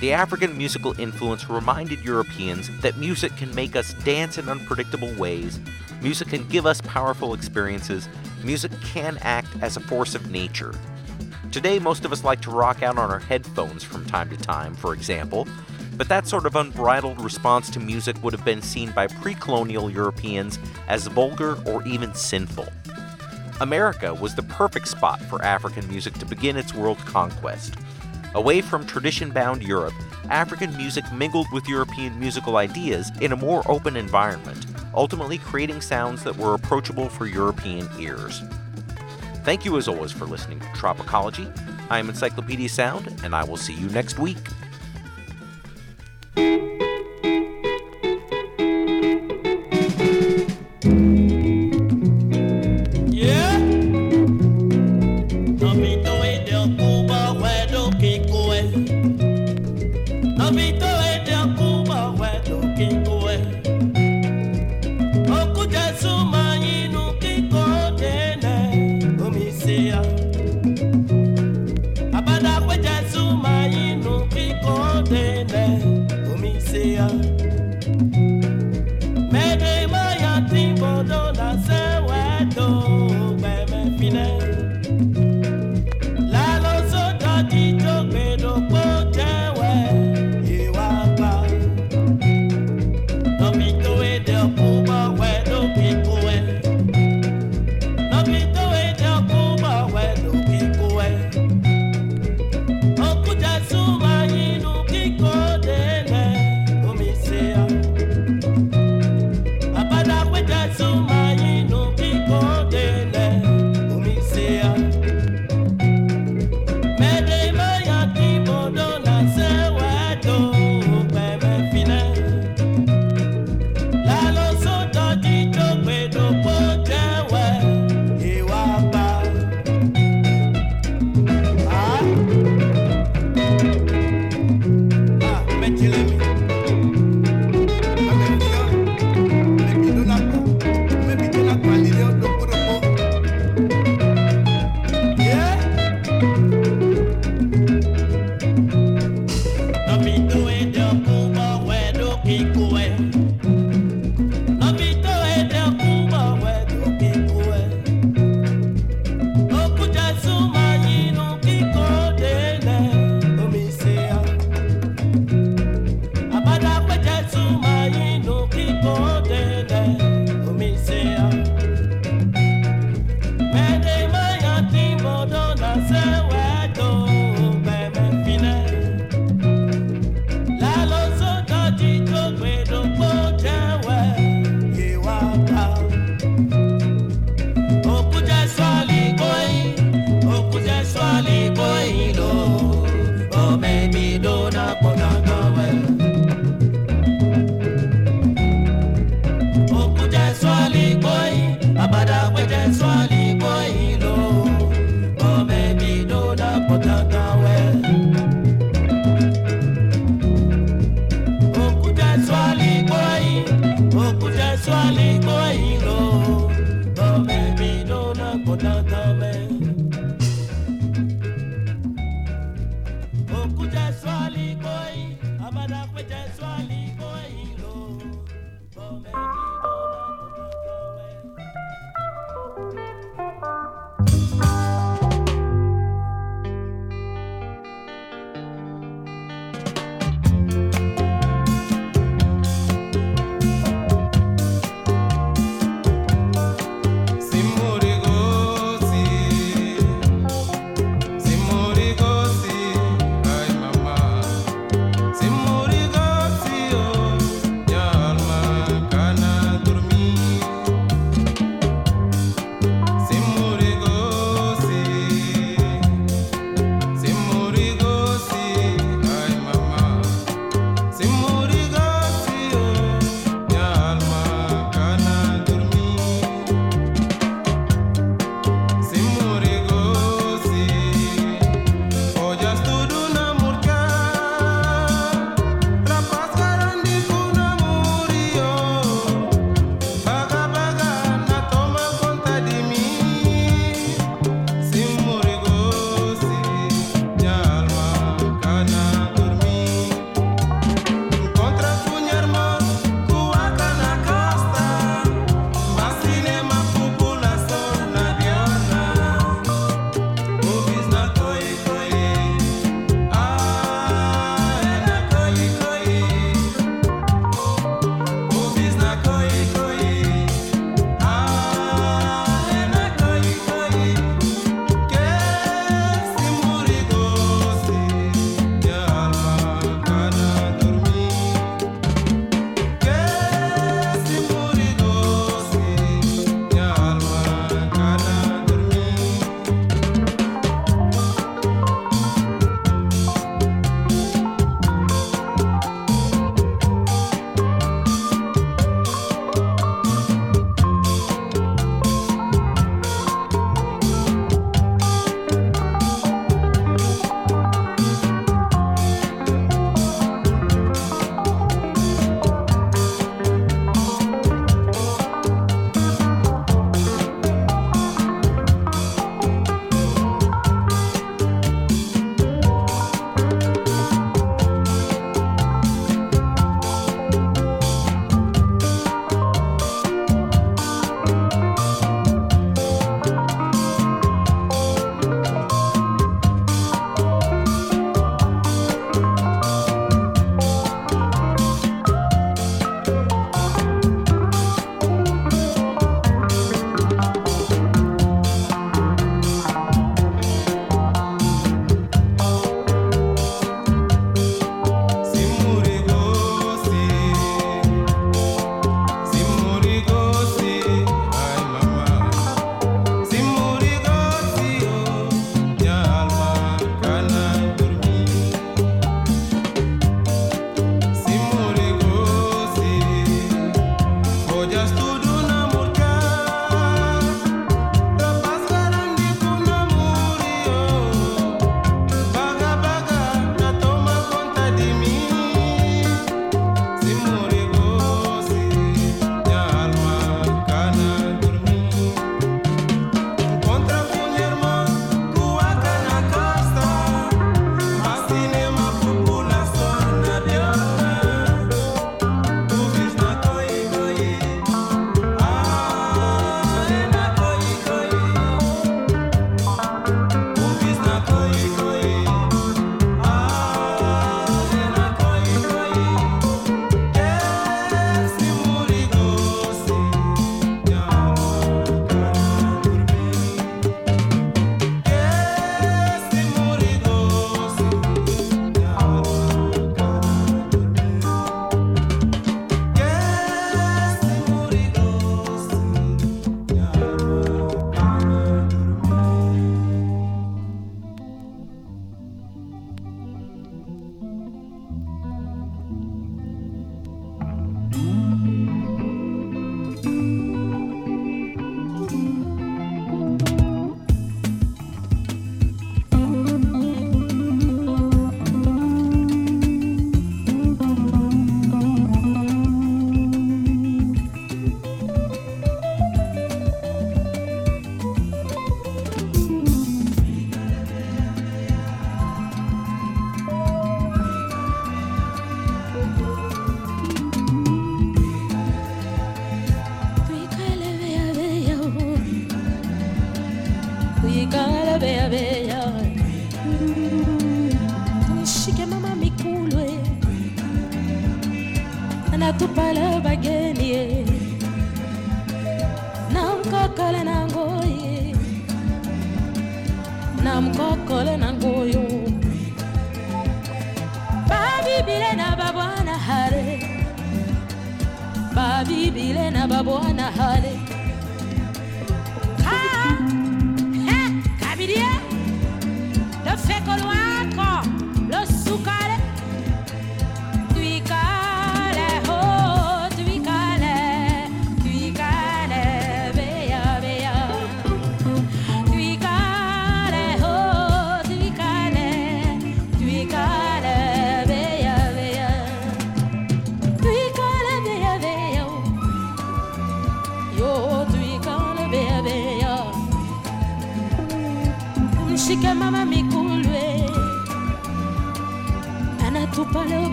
The 0.00 0.12
African 0.12 0.58
musical 0.58 1.00
influence 1.00 1.48
reminded 1.48 2.04
Europeans 2.04 2.68
that 2.80 2.98
music 2.98 3.34
can 3.38 3.54
make 3.54 3.74
us 3.74 3.94
dance 4.04 4.36
in 4.36 4.50
unpredictable 4.50 5.14
ways, 5.14 5.58
music 6.02 6.28
can 6.28 6.46
give 6.48 6.66
us 6.66 6.82
powerful 6.82 7.32
experiences, 7.32 8.10
music 8.44 8.72
can 8.82 9.16
act 9.22 9.48
as 9.62 9.78
a 9.78 9.80
force 9.80 10.14
of 10.14 10.30
nature. 10.30 10.74
Today, 11.50 11.78
most 11.78 12.04
of 12.04 12.12
us 12.12 12.24
like 12.24 12.42
to 12.42 12.50
rock 12.50 12.82
out 12.82 12.98
on 12.98 13.10
our 13.10 13.20
headphones 13.20 13.82
from 13.82 14.04
time 14.04 14.28
to 14.28 14.36
time, 14.36 14.74
for 14.74 14.92
example, 14.92 15.48
but 15.96 16.08
that 16.08 16.26
sort 16.26 16.46
of 16.46 16.56
unbridled 16.56 17.20
response 17.20 17.70
to 17.70 17.80
music 17.80 18.22
would 18.22 18.32
have 18.32 18.44
been 18.44 18.62
seen 18.62 18.90
by 18.92 19.06
pre 19.06 19.34
colonial 19.34 19.90
Europeans 19.90 20.58
as 20.88 21.06
vulgar 21.06 21.56
or 21.66 21.86
even 21.86 22.14
sinful. 22.14 22.68
America 23.60 24.12
was 24.12 24.34
the 24.34 24.42
perfect 24.42 24.86
spot 24.88 25.20
for 25.22 25.42
African 25.42 25.88
music 25.88 26.12
to 26.14 26.26
begin 26.26 26.56
its 26.56 26.74
world 26.74 26.98
conquest. 26.98 27.74
Away 28.34 28.60
from 28.60 28.86
tradition 28.86 29.30
bound 29.30 29.62
Europe, 29.62 29.94
African 30.28 30.76
music 30.76 31.10
mingled 31.12 31.46
with 31.52 31.66
European 31.66 32.18
musical 32.20 32.58
ideas 32.58 33.10
in 33.22 33.32
a 33.32 33.36
more 33.36 33.62
open 33.70 33.96
environment, 33.96 34.66
ultimately 34.94 35.38
creating 35.38 35.80
sounds 35.80 36.22
that 36.24 36.36
were 36.36 36.52
approachable 36.52 37.08
for 37.08 37.26
European 37.26 37.88
ears. 37.98 38.42
Thank 39.44 39.64
you 39.64 39.78
as 39.78 39.88
always 39.88 40.12
for 40.12 40.26
listening 40.26 40.60
to 40.60 40.66
Tropicology. 40.74 41.50
I 41.88 41.98
am 41.98 42.08
Encyclopedia 42.08 42.68
Sound, 42.68 43.14
and 43.22 43.34
I 43.34 43.44
will 43.44 43.56
see 43.56 43.74
you 43.74 43.88
next 43.88 44.18
week. 44.18 44.38
Yeah. 46.36 46.85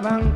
Bang. 0.00 0.33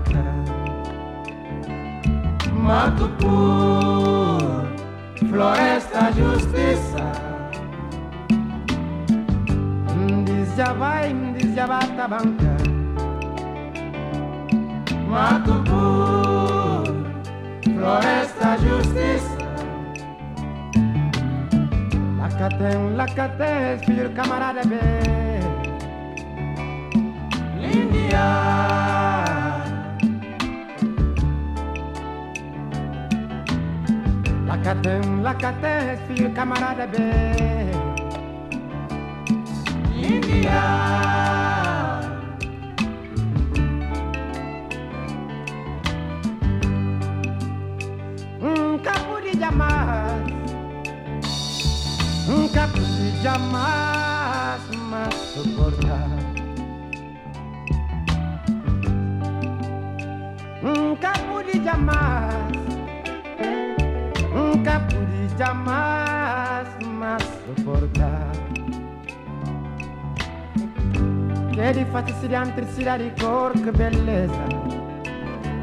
la 72.85 72.97
di 72.97 73.13
cor 73.19 73.53
che 73.53 73.71
bellezza, 73.71 74.47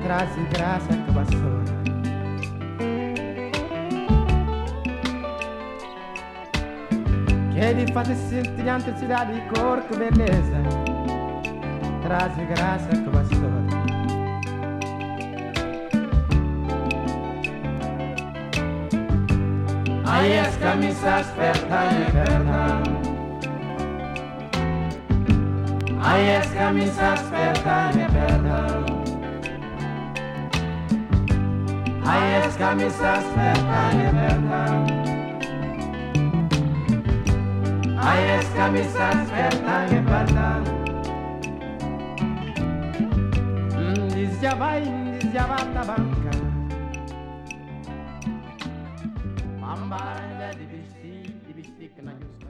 grazie, 0.02 0.48
grazie 0.50 1.04
che 1.06 1.12
bastona. 1.12 1.74
Chiedi 7.52 7.92
fate 7.92 8.16
sentire 8.16 8.70
anche 8.70 8.94
si 8.98 9.08
la 9.08 9.24
di 9.26 9.42
cor 9.54 9.86
che 9.88 9.98
bellezza, 9.98 10.58
grazie, 12.02 12.46
grazie 12.48 12.92
a 12.92 13.10
bastona. 13.10 13.84
Ai 20.04 20.32
esca 20.32 20.74
mi 20.76 20.92
sa 20.92 21.24
sperta 21.24 21.90
e 21.90 22.12
perda 22.12 22.55
riesca 26.26 26.72
mi 26.72 26.88
sa 26.88 27.14
aspetare 27.14 28.06
perdão 28.16 28.84
Aiesca 32.14 32.70
mi 32.74 32.90
sa 32.90 33.12
aspetare 33.22 34.08
perdão 34.18 34.76
Aiesca 38.10 38.66
mi 38.74 38.84
sa 38.94 39.06
aspetare 39.10 39.98
perdão 40.10 40.62
mm, 43.78 44.08
Dizjava 44.16 44.70
in 44.78 45.20
dizjava 45.20 45.58
da 45.74 45.84
banca. 45.90 46.34
Bambara 49.62 50.50
dibişti 50.60 51.14
dibişti 51.48 51.96
kına 51.96 52.12
göster 52.12 52.45